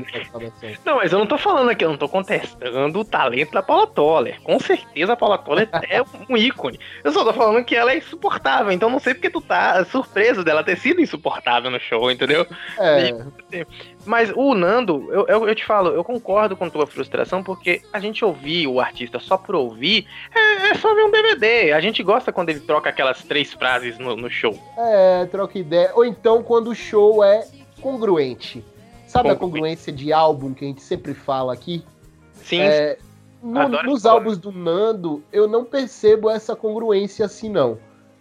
[0.84, 3.86] Não, mas eu não tô falando aqui, eu não tô contestando o talento da Paula
[3.86, 4.40] Toller.
[4.42, 6.00] Com certeza a Paula Toller é
[6.30, 6.78] um ícone.
[7.02, 10.44] Eu só tô falando que ela é insuportável, então não sei porque tu tá surpreso
[10.44, 12.46] dela ter sido insuportável no show, entendeu?
[12.78, 13.66] É,
[14.04, 18.00] Mas o Nando, eu, eu, eu te falo, eu concordo com tua frustração, porque a
[18.00, 21.72] gente ouvir o artista só por ouvir é, é só ver um DVD.
[21.72, 24.58] A gente gosta quando ele troca aquelas três frases no, no show.
[24.76, 25.92] é, troca ideia.
[25.94, 27.46] Ou então quando o show é
[27.80, 28.64] congruente.
[29.06, 29.40] Sabe a Congruente.
[29.58, 31.84] congruência de álbum que a gente sempre fala aqui?
[32.32, 32.98] Sim, É,
[33.42, 37.78] no- nos álbuns do Nando, eu não percebo essa congruência assim, não.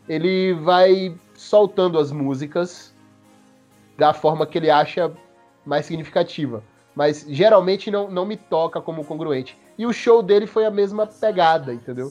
[0.10, 2.94] Ele vai soltando as músicas
[3.98, 5.12] da forma que ele acha
[5.66, 6.64] mais significativa.
[6.96, 9.58] Mas geralmente não, não me toca como congruente.
[9.78, 12.08] E o show dele foi a mesma pegada, entendeu?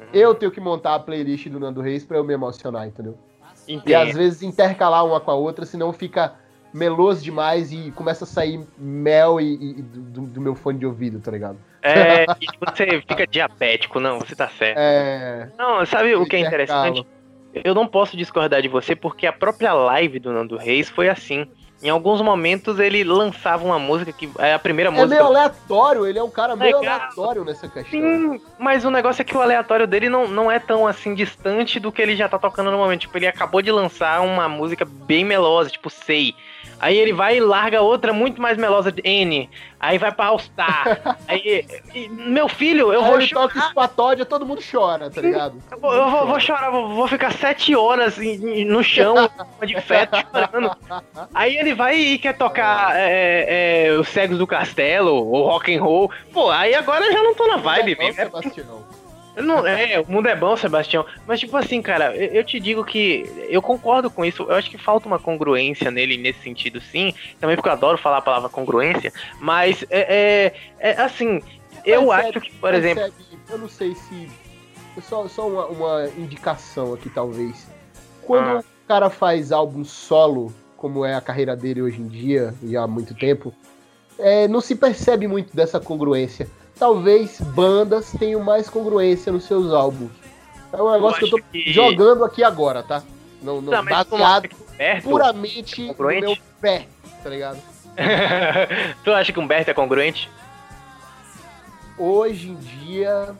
[0.00, 0.06] Uhum.
[0.12, 3.16] Eu tenho que montar a playlist do Nando Reis pra eu me emocionar, entendeu?
[3.84, 6.34] E às vezes intercalar uma com a outra, senão fica
[6.72, 11.20] meloso demais e começa a sair mel e, e- do, do meu fone de ouvido,
[11.20, 11.58] tá ligado?
[11.82, 14.78] É, e você fica diabético, não, você tá certo.
[14.78, 15.48] É.
[15.56, 17.06] Não, sabe o que é interessante?
[17.64, 21.46] Eu não posso discordar de você porque a própria live do Nando Reis foi assim.
[21.82, 25.08] Em alguns momentos ele lançava uma música que é a primeira É música.
[25.14, 26.94] meio aleatório, ele é um cara meio Legal.
[27.00, 27.90] aleatório nessa questão.
[28.00, 31.78] Sim, mas o negócio é que o aleatório dele não, não é tão assim distante
[31.78, 33.02] do que ele já tá tocando no momento.
[33.02, 36.34] Tipo, ele acabou de lançar uma música bem melosa, tipo Sei.
[36.78, 39.48] Aí ele vai e larga outra muito mais melosa, N.
[39.80, 41.16] Aí vai pra All Star.
[41.26, 43.48] Aí, e, meu filho, eu Aí vou ele chorar.
[43.48, 45.54] toca Spatódia, todo mundo chora, tá ligado?
[45.70, 49.14] Eu vou, eu vou- vou chorar, vou, vou ficar sete horas no chão,
[49.66, 50.76] de feto, chorando.
[51.34, 55.82] Aí ele vai e quer tocar é, é, os Cegos do Castelo, ou Rock and
[55.82, 56.10] Roll.
[56.32, 58.20] Pô, aí agora eu já não tô na vibe, É mesmo.
[58.20, 58.66] É Sebastião.
[58.66, 58.95] eu
[59.42, 61.04] não- é, o mundo é bom, Sebastião.
[61.26, 64.42] Mas, tipo assim, cara, eu, eu te digo que eu concordo com isso.
[64.44, 67.12] Eu acho que falta uma congruência nele nesse sentido, sim.
[67.40, 69.12] Também porque eu adoro falar a palavra congruência.
[69.40, 71.42] Mas, é, é, é, assim,
[71.84, 73.02] eu Percebe- acho que, por exemplo.
[73.04, 74.28] percebe, eu não sei se.
[75.02, 77.66] Só, só uma, uma indicação aqui, talvez.
[78.22, 78.60] Quando Ah.
[78.60, 82.86] o cara faz álbum solo, como é a carreira dele hoje em dia, já há
[82.86, 83.52] muito tempo,
[84.18, 86.48] é, não se percebe muito dessa congruência.
[86.78, 90.10] Talvez bandas tenham mais congruência nos seus álbuns.
[90.72, 93.02] É um negócio que eu tô que- jogando aqui agora, tá?
[93.42, 94.48] Não, não não baseado
[95.02, 96.26] puramente no congruente?
[96.26, 96.86] meu pé,
[97.22, 97.58] tá ligado?
[99.04, 100.28] tu acha que o Humberto é congruente?
[101.98, 103.34] Hoje em dia,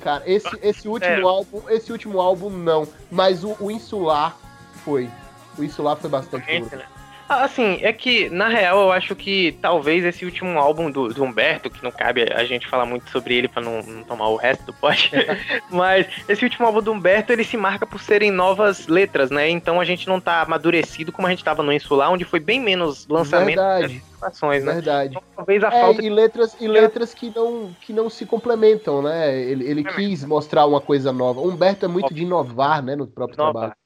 [0.00, 1.20] cara, esse, esse último É.
[1.22, 4.34] álbum, esse último álbum não, mas o, o Insular
[4.82, 5.10] foi.
[5.58, 6.86] O Insular foi bastante Congruente, né?
[7.28, 11.68] Assim, é que, na real, eu acho que talvez esse último álbum do, do Humberto,
[11.68, 14.64] que não cabe a gente falar muito sobre ele pra não, não tomar o resto
[14.66, 15.10] do pote,
[15.70, 19.48] mas esse último álbum do Humberto, ele se marca por serem novas letras, né?
[19.48, 22.60] Então a gente não tá amadurecido como a gente tava no Insular, onde foi bem
[22.60, 23.82] menos lançamento Verdade.
[24.16, 24.74] participações, né?
[24.74, 25.10] Verdade.
[25.10, 29.02] Então, talvez a É, falta e letras, e letras que, não, que não se complementam,
[29.02, 29.36] né?
[29.36, 31.40] Ele, ele quis mostrar uma coisa nova.
[31.40, 33.76] O Humberto é muito de inovar, né, no próprio Nova, trabalho.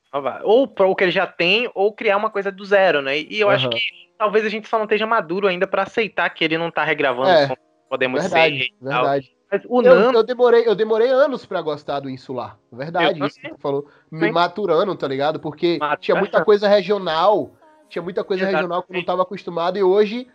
[0.43, 3.19] Ou para o que ele já tem, ou criar uma coisa do zero, né?
[3.19, 3.77] E eu acho Aham.
[3.77, 3.81] que
[4.19, 7.31] talvez a gente só não esteja maduro ainda pra aceitar que ele não tá regravando
[7.31, 8.29] É, como podemos ser.
[8.31, 9.03] Verdade, tal.
[9.05, 9.31] verdade.
[9.51, 12.59] Mas o Eu, Nando, eu demorei, eu demorei anos pra gostar do Insular.
[12.71, 13.89] Verdade, isso que tu falou.
[14.11, 14.33] Me Sim.
[14.33, 15.41] maturando, tá ligado?
[15.41, 16.01] Porque Maturando.
[16.01, 17.53] tinha muita coisa regional.
[17.89, 18.63] Tinha muita coisa Exatamente.
[18.63, 19.77] regional que eu não tava acostumado.
[19.77, 20.29] E hoje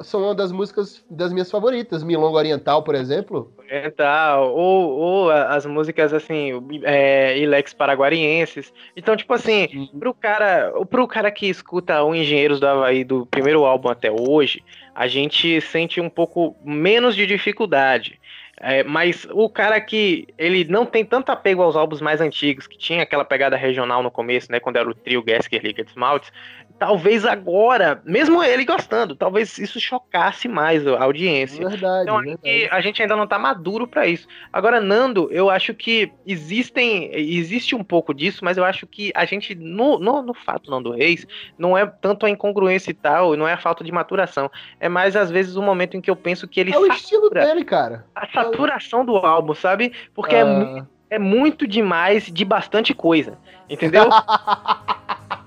[0.00, 2.02] são uma das músicas das minhas favoritas.
[2.02, 3.52] Milonga Oriental, por exemplo.
[3.58, 8.72] Oriental, ou, ou as músicas assim, é, Ilex Paraguarienses.
[8.96, 13.64] Então, tipo assim, pro cara, pro cara que escuta o Engenheiros do Havaí do primeiro
[13.64, 14.62] álbum até hoje,
[14.94, 18.18] a gente sente um pouco menos de dificuldade.
[18.58, 22.78] É, mas o cara que ele não tem tanto apego aos álbuns mais antigos, que
[22.78, 24.58] tinha aquela pegada regional no começo, né?
[24.58, 26.32] Quando era o trio Gasker Liquid Smaltz,
[26.78, 31.68] talvez agora, mesmo ele gostando, talvez isso chocasse mais a audiência.
[31.68, 32.68] Verdade, Então verdade.
[32.70, 34.26] a gente ainda não tá maduro pra isso.
[34.52, 37.10] Agora, Nando, eu acho que existem.
[37.14, 40.90] Existe um pouco disso, mas eu acho que a gente, no, no, no fato Nando
[40.92, 41.26] Reis,
[41.58, 44.50] não é tanto a incongruência e tal, não é a falta de maturação.
[44.78, 47.30] É mais, às vezes, o momento em que eu penso que ele É o estilo
[47.30, 48.04] dele, cara.
[48.14, 49.92] a saturação do álbum, sabe?
[50.14, 53.38] Porque é, Ah, mu- é muito demais de bastante coisa.
[53.68, 54.08] Entendeu?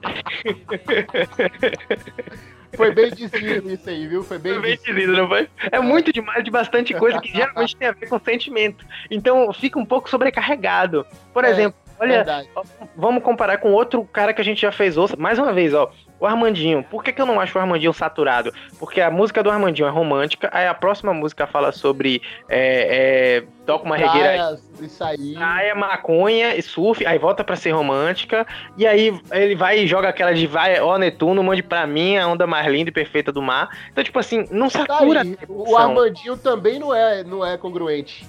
[2.76, 4.24] Foi bem dizido isso aí, viu?
[4.24, 5.50] Foi bem, Foi bem não foi?
[5.72, 8.86] É muito demais de bastante coisa que geralmente tem a ver com sentimento.
[9.10, 11.06] Então fica um pouco sobrecarregado.
[11.34, 12.50] Por É, exemplo, olha, Verdade.
[12.96, 15.16] vamos comparar com outro cara que a gente já fez ouça.
[15.18, 15.92] Mais uma vez, ó.
[16.20, 16.84] O Armandinho.
[16.84, 18.52] Por que, que eu não acho o Armandinho saturado?
[18.78, 22.22] Porque a música do Armandinho é romântica, aí a próxima música fala sobre.
[22.50, 25.36] É, é, toca uma regueira sobre sair.
[25.36, 28.46] praia, maconha e surf, aí volta pra ser romântica,
[28.78, 32.28] e aí ele vai e joga aquela de vai, ó Netuno, mande pra mim a
[32.28, 33.70] onda mais linda e perfeita do mar.
[33.90, 35.22] Então, tipo assim, não Tá satura.
[35.22, 35.78] aí, a o.
[35.78, 38.28] Armandinho também não é, não é congruente.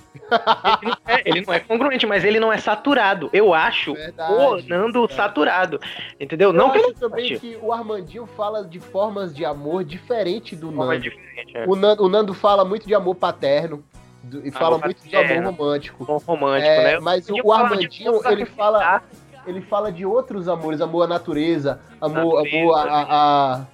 [0.82, 3.28] Ele não, é, ele não é congruente, mas ele não é saturado.
[3.32, 4.32] Eu acho Verdade.
[4.32, 5.14] o Nando verdade.
[5.14, 5.80] saturado.
[6.18, 6.50] Entendeu?
[6.50, 10.68] Eu não que eu também que o Armandinho fala de formas de amor diferente do
[10.72, 11.00] Forma Nando.
[11.02, 11.64] diferente, é.
[11.66, 13.82] O Nando, o Nando fala muito de amor paterno
[14.22, 15.50] do- e fala muito de amor paterno.
[15.50, 16.04] romântico.
[16.04, 17.00] Bom romântico, É, né?
[17.00, 19.02] mas o, o Armandinho, amor ele fala,
[19.46, 22.58] ele fala de outros amores, amor à natureza, amor, Natureza.
[22.58, 23.66] amor a, a-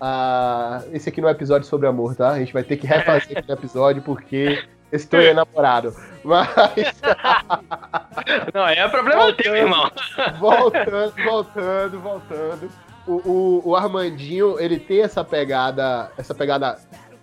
[0.00, 2.30] a- Esse aqui não é episódio sobre amor, tá?
[2.30, 5.94] A gente vai ter que refazer aquele episódio porque estou enamorado.
[6.24, 6.48] Mas
[8.52, 9.90] Não, é problema teu, irmão.
[10.40, 12.70] voltando, voltando, voltando.
[13.06, 16.78] O, o, o Armandinho, ele tem essa pegada, essa pegada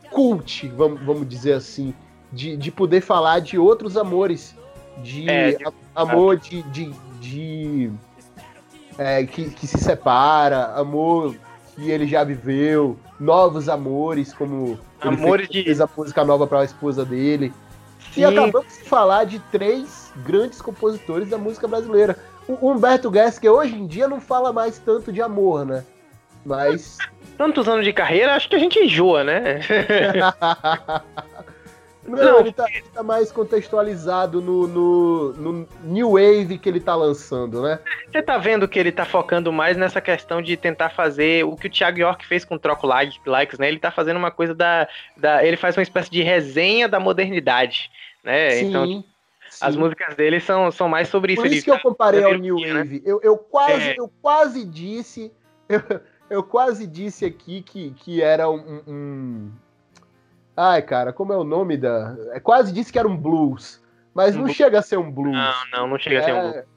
[0.10, 1.94] cult, vamos, vamos dizer assim,
[2.32, 4.56] de, de poder falar de outros amores,
[4.98, 7.92] de, É, de- amor de, de, de
[8.98, 11.36] é, que, que se separa, amor
[11.76, 16.46] que ele já viveu, novos amores, como ele Amores fez, de- fez a música nova
[16.48, 17.54] para a esposa dele.
[18.14, 18.22] Sim.
[18.22, 22.18] E acabamos de falar de três grandes compositores da música brasileira.
[22.48, 25.84] O Humberto Gessinger hoje em dia não fala mais tanto de amor, né?
[26.46, 26.98] Mas
[27.38, 29.60] tantos anos de carreira, acho que a gente enjoa, né?
[32.08, 36.80] Não, não, ele tá, ele tá mais contextualizado no, no, no, New Wave que ele
[36.80, 37.80] tá lançando, né?
[38.12, 41.68] Você tá vendo que ele tá focando mais nessa questão de tentar fazer o que
[41.68, 43.68] o Thiago York fez com o Troco like, Likes, né?
[43.68, 44.88] Ele tá fazendo uma coisa da,
[45.18, 45.44] da.
[45.44, 47.90] Ele faz uma espécie de resenha da modernidade,
[48.24, 48.52] né?
[48.52, 48.70] Sim.
[48.70, 49.04] Então, Sim.
[49.62, 51.42] As músicas dele são, são mais sobre isso.
[51.42, 52.74] Por isso que eu comparei ao New né?
[52.74, 52.96] Wave.
[52.96, 53.02] Né?
[53.06, 53.96] Eu, eu, quase, é.
[53.98, 55.32] eu quase disse.
[55.68, 55.82] Eu,
[56.30, 59.52] eu quase disse aqui que, que era um, um,
[60.56, 62.16] Ai, cara, como é o nome da.
[62.32, 63.84] É, quase disse que era um blues.
[64.14, 64.58] Mas um não blues.
[64.58, 65.36] chega a ser um blues.
[65.36, 66.20] Não, não, não chega é...
[66.20, 66.76] a ser um blues.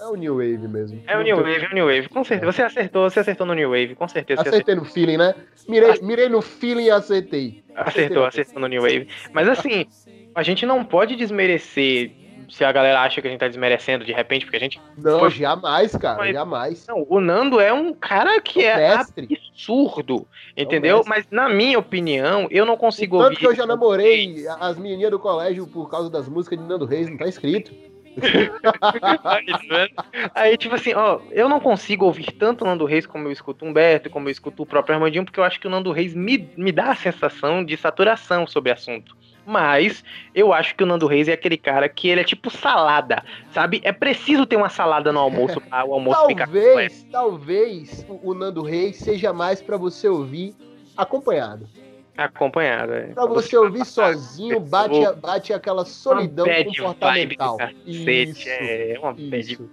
[0.00, 1.02] É o New Wave mesmo.
[1.06, 2.08] É o New Wave, é o New Wave.
[2.08, 2.50] Com certeza.
[2.50, 4.40] Você acertou, você acertou no New Wave, com certeza.
[4.40, 5.34] Acertei no feeling, né?
[5.68, 7.62] Mirei, mirei no feeling e acertei.
[7.74, 9.08] Acertou, acertou no New Wave.
[9.34, 9.86] Mas assim,
[10.34, 12.12] a gente não pode desmerecer
[12.50, 14.80] se a galera acha que a gente tá desmerecendo de repente, porque a gente.
[14.98, 15.30] Não, foi...
[15.30, 16.86] jamais, cara, Mas, jamais.
[16.86, 21.02] Não, o Nando é um cara que é, absurdo, entendeu?
[21.06, 23.36] Mas na minha opinião, eu não consigo Tanto ouvir.
[23.36, 26.84] Tanto que eu já namorei as menininhas do colégio por causa das músicas de Nando
[26.84, 27.72] Reis, não tá escrito.
[30.34, 33.64] Aí, tipo assim, ó, eu não consigo ouvir tanto o Nando Reis como eu escuto
[33.64, 36.14] o Humberto, como eu escuto o próprio Armandinho, porque eu acho que o Nando Reis
[36.14, 39.16] me, me dá a sensação de saturação sobre o assunto.
[39.50, 43.24] Mas eu acho que o Nando Reis é aquele cara que ele é tipo salada,
[43.52, 43.80] sabe?
[43.82, 48.32] É preciso ter uma salada no almoço para o almoço talvez, ficar Talvez, talvez o
[48.32, 50.54] Nando Reis seja mais para você ouvir
[50.96, 51.68] acompanhado.
[52.16, 53.06] Acompanhado, é.
[53.06, 57.58] Pra você ouvir sozinho, bate, bate aquela solidão comportamental.
[57.84, 59.68] Isso, é uma isso.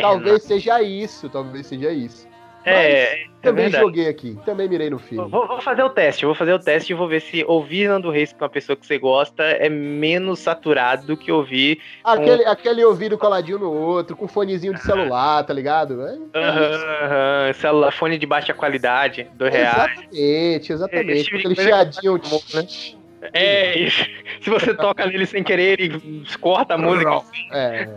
[0.00, 2.27] Talvez seja isso, talvez seja isso.
[2.64, 5.30] É, é também joguei aqui, também mirei no filme.
[5.30, 8.10] Vou, vou, fazer o teste, vou fazer o teste e vou ver se ouvir Nando
[8.10, 11.80] Reis com uma pessoa que você gosta é menos saturado do que ouvir.
[12.02, 12.50] Aquele, com...
[12.50, 16.02] aquele ouvido coladinho no outro, com fonezinho de celular, tá ligado?
[16.34, 19.92] É, é celular, fone de baixa qualidade, dois reais.
[19.92, 21.34] Exatamente, exatamente.
[21.34, 22.14] É, aquele chiadinho.
[22.54, 22.97] Né?
[23.32, 24.04] É, isso.
[24.40, 27.22] se você toca nele sem querer, ele corta a música.
[27.52, 27.88] É.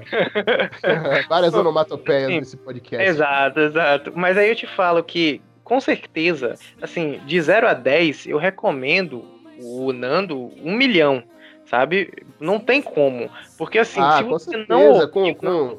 [1.28, 3.08] Várias onomatopeias nesse podcast.
[3.08, 4.14] Exato, exato.
[4.16, 9.26] Mas aí eu te falo que, com certeza, assim, de 0 a 10, eu recomendo
[9.60, 11.24] o Nando um milhão,
[11.66, 12.12] sabe?
[12.40, 13.30] Não tem como.
[13.58, 15.08] Porque assim, ah, se você certeza, não.
[15.10, 15.78] Com, com,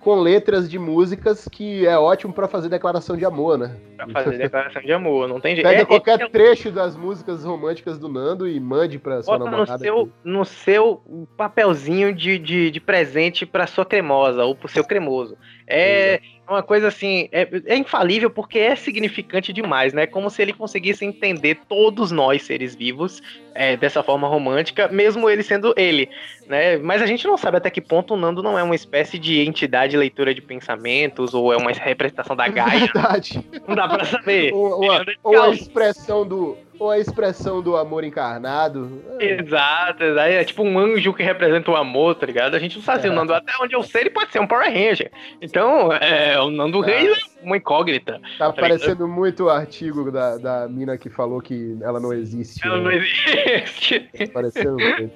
[0.00, 3.76] com letras de músicas que é ótimo para fazer declaração de amor, né?
[3.96, 5.66] Pra fazer declaração de amor, não tem jeito.
[5.66, 9.50] Pega é, qualquer é, trecho das músicas românticas do Nando e mande pra sua bota
[9.50, 9.72] namorada.
[9.72, 11.02] No seu, no seu
[11.36, 15.36] papelzinho de, de, de presente pra sua cremosa ou pro seu cremoso.
[15.68, 16.20] É.
[16.48, 20.06] Uma coisa assim, é, é, infalível porque é significante demais, né?
[20.06, 23.20] Como se ele conseguisse entender todos nós, seres vivos,
[23.54, 26.08] é, dessa forma romântica, mesmo ele sendo ele,
[26.46, 26.78] né?
[26.78, 29.46] Mas a gente não sabe até que ponto o Nando não é uma espécie de
[29.46, 32.80] entidade de leitura de pensamentos ou é uma representação da Gaia.
[32.80, 33.44] Verdade.
[33.66, 34.50] Não dá pra saber.
[34.54, 39.02] ou, ou, a, ou a expressão do ou a expressão do amor encarnado.
[39.18, 42.54] Exato, é tipo um anjo que representa o amor, tá ligado?
[42.54, 43.10] A gente não sabe é.
[43.10, 45.10] o Nando, até onde eu sei, ele pode ser um Power Ranger.
[45.40, 46.86] Então, é, o Nando tá.
[46.86, 48.20] Reis é uma incógnita.
[48.38, 49.08] Tá, tá parecendo ligado?
[49.08, 52.64] muito o artigo da, da mina que falou que ela não existe.
[52.64, 52.82] Ela né?
[52.84, 54.00] não existe.
[54.00, 55.12] Tá parecendo muito.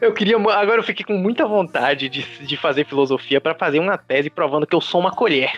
[0.00, 3.98] Eu queria, agora eu fiquei com muita vontade de, de fazer filosofia para fazer uma
[3.98, 5.52] tese provando que eu sou uma colher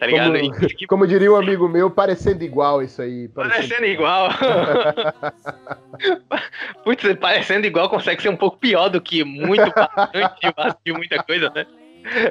[0.00, 0.32] tá ligado?
[0.32, 3.28] Como, como, diria um amigo meu, parecendo igual isso aí.
[3.28, 4.30] Parecendo, parecendo igual.
[6.82, 11.52] Putz, parecendo igual consegue ser um pouco pior do que muito bastante de muita coisa,
[11.54, 11.66] né?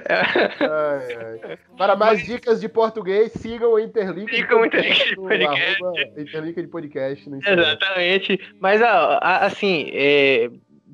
[0.09, 1.57] ai, ai.
[1.77, 4.35] Para mais dicas de português, sigam o Interlink.
[4.35, 5.83] Sigam o Interlink de podcast.
[6.17, 8.39] Interlink de podcast Exatamente.
[8.59, 10.49] Mas, assim, é,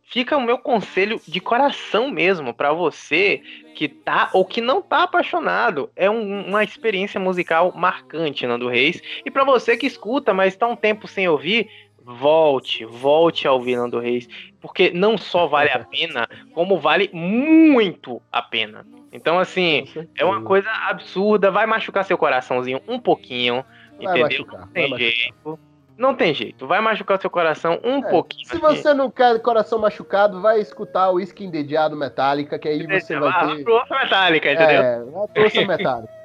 [0.05, 3.41] fica o meu conselho de coração mesmo para você
[3.75, 5.89] que tá ou que não tá apaixonado.
[5.95, 9.01] É um, uma experiência musical marcante, Nando Reis.
[9.25, 11.69] E para você que escuta, mas tá um tempo sem ouvir,
[12.01, 14.29] volte, volte a ouvir Nando Reis,
[14.61, 18.85] porque não só vale a pena, como vale muito a pena.
[19.11, 23.65] Então, assim, é uma coisa absurda, vai machucar seu coraçãozinho um pouquinho,
[23.97, 24.45] vai entendeu?
[24.45, 25.33] Machucar, não tem jeito.
[25.43, 25.74] Machucar.
[25.97, 28.45] Não tem jeito, vai machucar seu coração um é, pouquinho.
[28.47, 33.17] Se você não quer coração machucado, vai escutar o Skin Dediado Metallica, que aí você
[33.17, 33.65] vai ter.
[33.65, 34.81] A Metallica, entendeu?
[34.81, 36.15] É, a Força Metallica.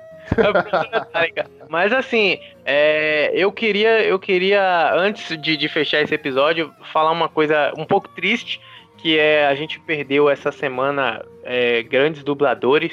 [1.68, 7.28] Mas assim, é, eu queria, eu queria antes de, de, fechar esse episódio falar uma
[7.28, 8.60] coisa um pouco triste,
[8.98, 12.92] que é a gente perdeu essa semana é, grandes dubladores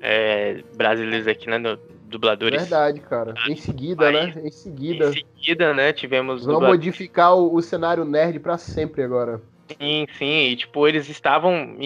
[0.00, 1.78] é, brasileiros aqui né, no,
[2.10, 2.60] dubladores.
[2.60, 3.34] Verdade, cara.
[3.48, 4.34] Em seguida, né?
[4.44, 5.08] Em seguida.
[5.08, 5.92] Em seguida, né?
[5.92, 6.44] Tivemos.
[6.44, 6.84] Vão dubladores.
[6.84, 9.40] modificar o, o, cenário nerd para sempre agora.
[9.68, 10.48] Sim, sim.
[10.48, 11.76] E, tipo, eles estavam.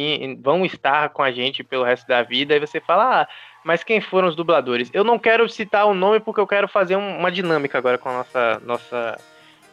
[0.43, 2.57] vão estar com a gente pelo resto da vida.
[2.57, 3.29] E você fala, ah,
[3.65, 4.90] mas quem foram os dubladores?
[4.92, 8.09] Eu não quero citar o nome porque eu quero fazer um, uma dinâmica agora com
[8.09, 9.21] a nossa, nossa,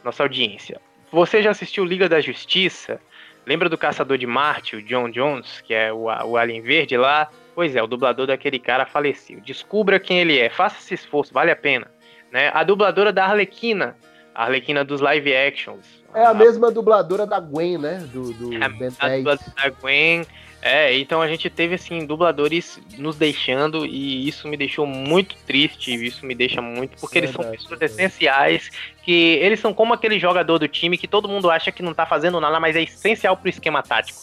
[0.03, 0.79] nossa audiência.
[1.11, 2.99] Você já assistiu Liga da Justiça?
[3.45, 7.29] Lembra do Caçador de Marte, o John Jones, que é o, o Alien Verde lá?
[7.53, 9.41] Pois é, o dublador daquele cara faleceu.
[9.41, 11.87] Descubra quem ele é, faça esse esforço, vale a pena.
[12.31, 12.49] Né?
[12.53, 13.97] A dubladora da Arlequina,
[14.33, 16.01] a Arlequina dos live actions.
[16.13, 18.05] É a, mesma dubladora da Gwen, né?
[18.11, 18.65] Do, do é,
[18.99, 20.25] a dubladora da Gwen.
[20.61, 25.91] É, então a gente teve assim dubladores nos deixando e isso me deixou muito triste,
[26.05, 28.69] isso me deixa muito porque eles são pessoas essenciais,
[29.01, 32.05] que eles são como aquele jogador do time que todo mundo acha que não tá
[32.05, 34.21] fazendo nada, mas é essencial pro esquema tático.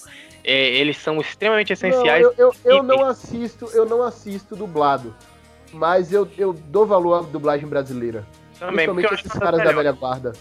[0.48, 2.22] É, eles são extremamente essenciais.
[2.22, 5.14] Não, eu, eu, eu não assisto, eu não assisto dublado,
[5.72, 8.24] mas eu, eu dou valor à dublagem brasileira.
[8.58, 10.32] Também, Principalmente esses caras da velha guarda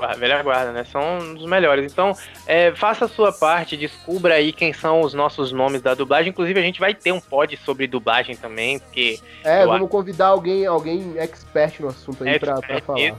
[0.00, 0.84] a velha guarda, né?
[0.84, 1.90] São um dos melhores.
[1.90, 2.12] Então,
[2.46, 6.30] é, faça a sua parte, descubra aí quem são os nossos nomes da dublagem.
[6.30, 9.18] Inclusive, a gente vai ter um pod sobre dublagem também, porque.
[9.44, 9.88] É, vamos acho...
[9.88, 13.16] convidar alguém, alguém expert no assunto aí pra, pra falar.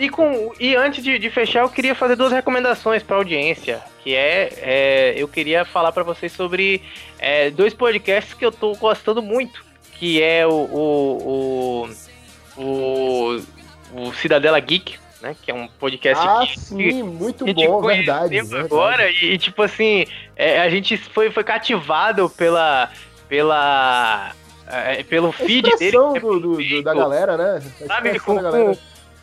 [0.00, 4.14] E, com, e antes de, de fechar, eu queria fazer duas recomendações para audiência, que
[4.14, 6.82] é, é, eu queria falar para vocês sobre
[7.18, 11.90] é, dois podcasts que eu tô gostando muito, que é o, o,
[12.56, 13.42] o, o,
[13.92, 15.36] o Cidadela Geek, né?
[15.42, 18.64] Que é um podcast ah, que, sim, muito que bom, verdade, verdade.
[18.64, 22.90] Agora e, tipo assim, é, a gente foi, foi cativado pela
[23.28, 24.32] pela
[24.66, 25.92] é, pelo feed dele.
[25.92, 27.62] Do, do, do, da galera, né?
[27.86, 28.76] Sabe, com, com,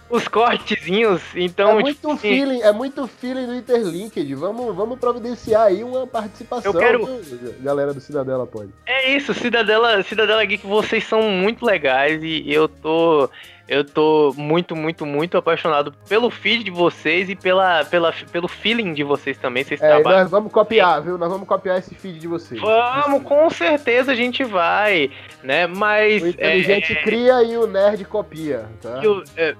[0.10, 1.80] os cortezinhos, então...
[1.80, 6.72] É muito, tipo, feeling, é muito feeling do Interlinked, vamos, vamos providenciar aí uma participação.
[6.72, 7.22] Eu quero...
[7.60, 8.70] galera do Cidadela pode.
[8.86, 13.30] É isso, Cidadela, Cidadela Geek, vocês são muito legais e eu tô...
[13.68, 18.94] Eu tô muito, muito, muito apaixonado pelo feed de vocês e pela, pela, pelo feeling
[18.94, 19.64] de vocês também.
[19.64, 20.22] Vocês é, trabalham.
[20.22, 21.18] Nós vamos copiar, viu?
[21.18, 22.62] Nós vamos copiar esse feed de vocês.
[22.62, 25.12] Vamos, com certeza a gente vai,
[25.44, 25.68] né?
[25.68, 26.24] Mas.
[26.24, 29.02] O inteligente é, cria e o nerd copia, tá?
[29.04, 29.56] Eu, é,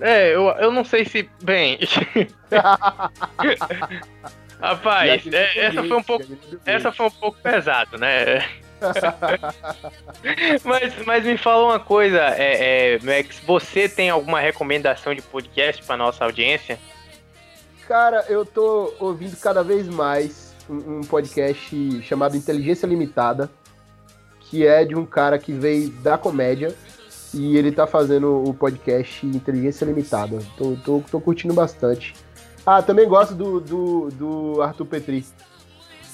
[0.00, 1.28] é, eu, eu não sei se.
[1.42, 1.78] Bem.
[4.62, 6.24] Rapaz, é, essa foi um pouco.
[6.64, 8.44] Essa foi um pouco pesado, né?
[10.64, 15.82] mas, mas me fala uma coisa, é, é, Max, você tem alguma recomendação de podcast
[15.84, 16.78] para nossa audiência?
[17.86, 23.50] Cara, eu tô ouvindo cada vez mais um, um, podcast chamado Inteligência Limitada,
[24.40, 26.74] que é de um cara que veio da comédia
[27.34, 30.38] e ele tá fazendo o podcast Inteligência Limitada.
[30.56, 32.14] Tô, tô, tô curtindo bastante.
[32.64, 35.26] Ah, também gosto do, do, do Arthur Petri.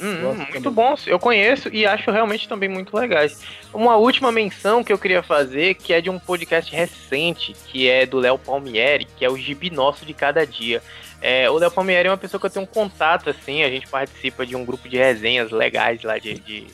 [0.01, 3.41] Hum, muito bons, eu conheço e acho realmente também muito legais.
[3.75, 8.07] Uma última menção que eu queria fazer, que é de um podcast recente, que é
[8.07, 10.81] do Léo Palmieri, que é o Gibi Nosso de Cada Dia.
[11.21, 13.89] É, o Léo Palmieri é uma pessoa que eu tenho um contato, assim, a gente
[13.89, 16.67] participa de um grupo de resenhas legais lá de, de,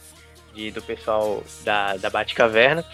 [0.55, 2.85] de do pessoal da, da Batcaverna.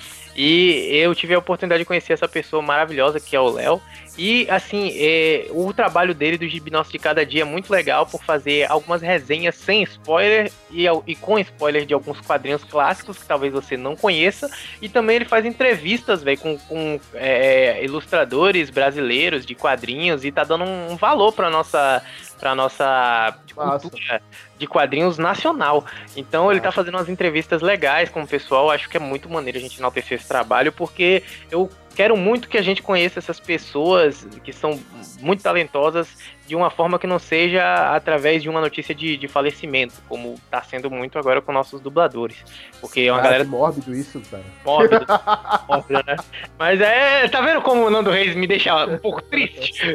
[0.43, 3.79] E eu tive a oportunidade de conhecer essa pessoa maravilhosa que é o Léo.
[4.17, 8.25] E, assim, é, o trabalho dele do Gibi de Cada Dia é muito legal por
[8.25, 13.53] fazer algumas resenhas sem spoiler e, e com spoiler de alguns quadrinhos clássicos que talvez
[13.53, 14.51] você não conheça.
[14.81, 20.43] E também ele faz entrevistas, velho, com, com é, ilustradores brasileiros de quadrinhos e tá
[20.43, 22.03] dando um, um valor pra nossa
[22.41, 24.23] para nossa cultura
[24.59, 25.85] de quadrinhos nacional.
[26.17, 28.71] Então ele tá fazendo umas entrevistas legais com o pessoal.
[28.71, 32.57] Acho que é muito maneiro a gente enaltecer esse trabalho, porque eu quero muito que
[32.57, 34.81] a gente conheça essas pessoas que são
[35.21, 36.17] muito talentosas
[36.51, 40.61] de uma forma que não seja através de uma notícia de, de falecimento, como está
[40.61, 42.45] sendo muito agora com nossos dubladores.
[42.81, 43.45] Porque é uma ah, galera.
[43.45, 44.43] mórbido isso, cara.
[44.65, 45.07] Mórbido.
[45.69, 46.17] mórbido, né?
[46.59, 47.29] Mas é.
[47.29, 49.95] Tá vendo como o Nando Reis me deixa um pouco triste?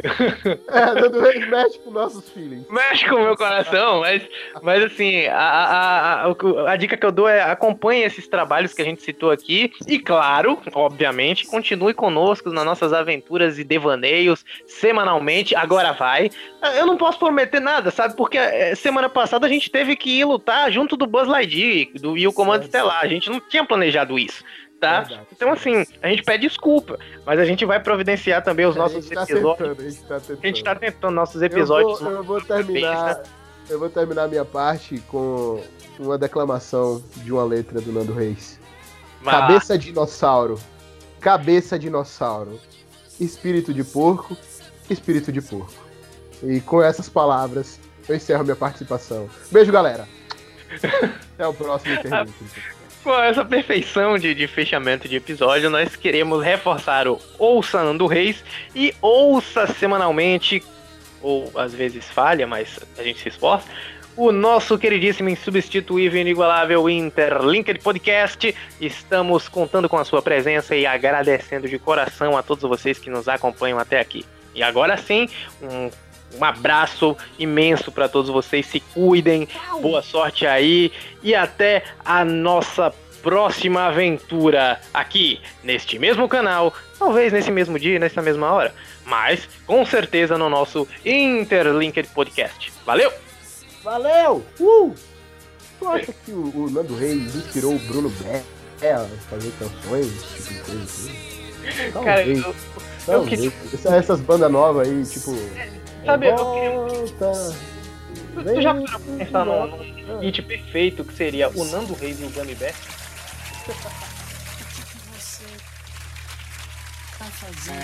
[0.72, 2.66] é, Nando Reis mexe com nossos feelings.
[2.70, 4.22] Mexe com o meu coração, mas,
[4.62, 8.80] mas assim, a, a, a, a dica que eu dou é acompanhe esses trabalhos que
[8.80, 9.70] a gente citou aqui.
[9.86, 15.54] E claro, obviamente, continue conosco nas nossas aventuras e devaneios semanalmente.
[15.54, 16.30] Agora vai.
[16.76, 18.16] Eu não posso prometer nada, sabe?
[18.16, 22.16] Porque é, semana passada a gente teve que ir lutar junto do Buzz Lightyear do,
[22.16, 22.64] e o Comando.
[22.64, 23.00] Estelar.
[23.02, 24.42] A gente não tinha planejado isso.
[24.80, 25.00] Tá?
[25.00, 25.26] Verdade.
[25.32, 29.22] Então, assim, a gente pede desculpa, mas a gente vai providenciar também os nossos tá
[29.22, 29.68] episódios.
[29.68, 30.38] Tentando, a, gente tá tentando.
[30.42, 32.00] a gente tá tentando nossos episódios.
[32.00, 33.16] Eu vou, eu vou terminar.
[33.16, 33.22] Né?
[33.70, 35.62] Eu vou terminar a minha parte com
[35.98, 38.60] uma declamação de uma letra do Nando Reis.
[39.22, 39.34] Mas...
[39.34, 40.60] Cabeça dinossauro.
[41.20, 42.60] Cabeça dinossauro.
[43.18, 44.36] Espírito de porco.
[44.88, 45.85] Espírito de porco.
[46.48, 49.28] E com essas palavras, eu encerro minha participação.
[49.50, 50.06] Beijo, galera.
[51.34, 52.34] Até o próximo interview.
[53.02, 58.42] Com essa perfeição de, de, fechamento de episódio, nós queremos reforçar o Ouça do Reis
[58.74, 60.62] e ouça semanalmente,
[61.22, 63.68] ou às vezes falha, mas a gente se esforça,
[64.16, 68.54] o nosso queridíssimo, insubstituível, inigualável Interlinked Podcast.
[68.80, 73.28] Estamos contando com a sua presença e agradecendo de coração a todos vocês que nos
[73.28, 74.24] acompanham até aqui.
[74.54, 75.28] E agora sim,
[75.62, 75.90] um,
[76.34, 78.66] um abraço imenso para todos vocês.
[78.66, 79.48] Se cuidem,
[79.80, 87.50] boa sorte aí e até a nossa próxima aventura aqui neste mesmo canal, talvez nesse
[87.50, 88.72] mesmo dia, nessa mesma hora,
[89.04, 92.72] mas com certeza no nosso Interlinked Podcast.
[92.84, 93.12] Valeu!
[93.82, 94.44] Valeu!
[94.60, 94.94] Uh!
[95.78, 98.42] Tu acha que o, o Nando Reis inspirou o Bruno Bé
[98.92, 101.26] a fazer canções, tipo de coisa assim?
[102.04, 102.54] Cara, eu, eu.
[103.08, 103.52] Eu que...
[103.72, 105.32] Essa, essas bandas novas aí, tipo.
[106.06, 106.70] Sabe, eu queria...
[107.18, 109.66] Tu, tu já parou pra pensar num,
[110.06, 112.72] num hit perfeito que seria o Nando Reis e o Gummy Bear?
[112.72, 113.72] O que
[115.18, 115.44] você
[117.18, 117.76] tá fazendo?